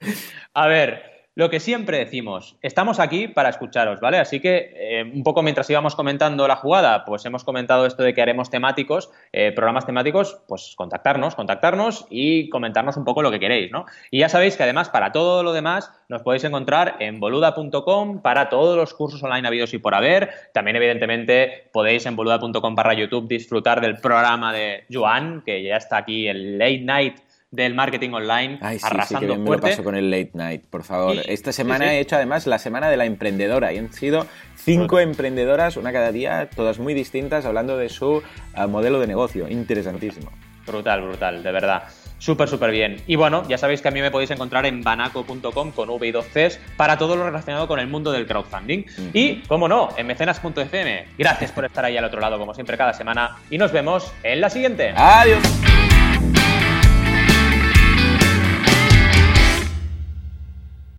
[0.53, 4.19] A ver, lo que siempre decimos, estamos aquí para escucharos, ¿vale?
[4.19, 8.13] Así que eh, un poco mientras íbamos comentando la jugada, pues hemos comentado esto de
[8.13, 13.39] que haremos temáticos, eh, programas temáticos, pues contactarnos, contactarnos y comentarnos un poco lo que
[13.39, 13.85] queréis, ¿no?
[14.11, 18.49] Y ya sabéis que además para todo lo demás nos podéis encontrar en boluda.com para
[18.49, 20.29] todos los cursos online habidos y por haber.
[20.53, 25.97] También evidentemente podéis en boluda.com para YouTube disfrutar del programa de Joan, que ya está
[25.97, 29.83] aquí el Late Night del marketing online Ay, sí, arrasando sí, que me lo paso
[29.83, 31.15] con el late night, por favor.
[31.25, 34.25] Esta semana he hecho además la semana de la emprendedora y han sido
[34.55, 38.23] cinco emprendedoras, una cada día, todas muy distintas, hablando de su
[38.57, 39.47] eh, modelo de negocio.
[39.47, 40.31] Interesantísimo.
[40.65, 41.83] Brutal, brutal, de verdad.
[42.17, 42.97] Súper, súper bien.
[43.05, 46.11] Y bueno, ya sabéis que a mí me podéis encontrar en banaco.com con V y
[46.11, 48.85] 2 Cs para todo lo relacionado con el mundo del crowdfunding.
[49.13, 51.05] Y, como no, en mecenas.fm.
[51.17, 53.37] Gracias por estar ahí al otro lado, como siempre, cada semana.
[53.51, 54.93] Y nos vemos en la siguiente.
[54.95, 55.43] Adiós.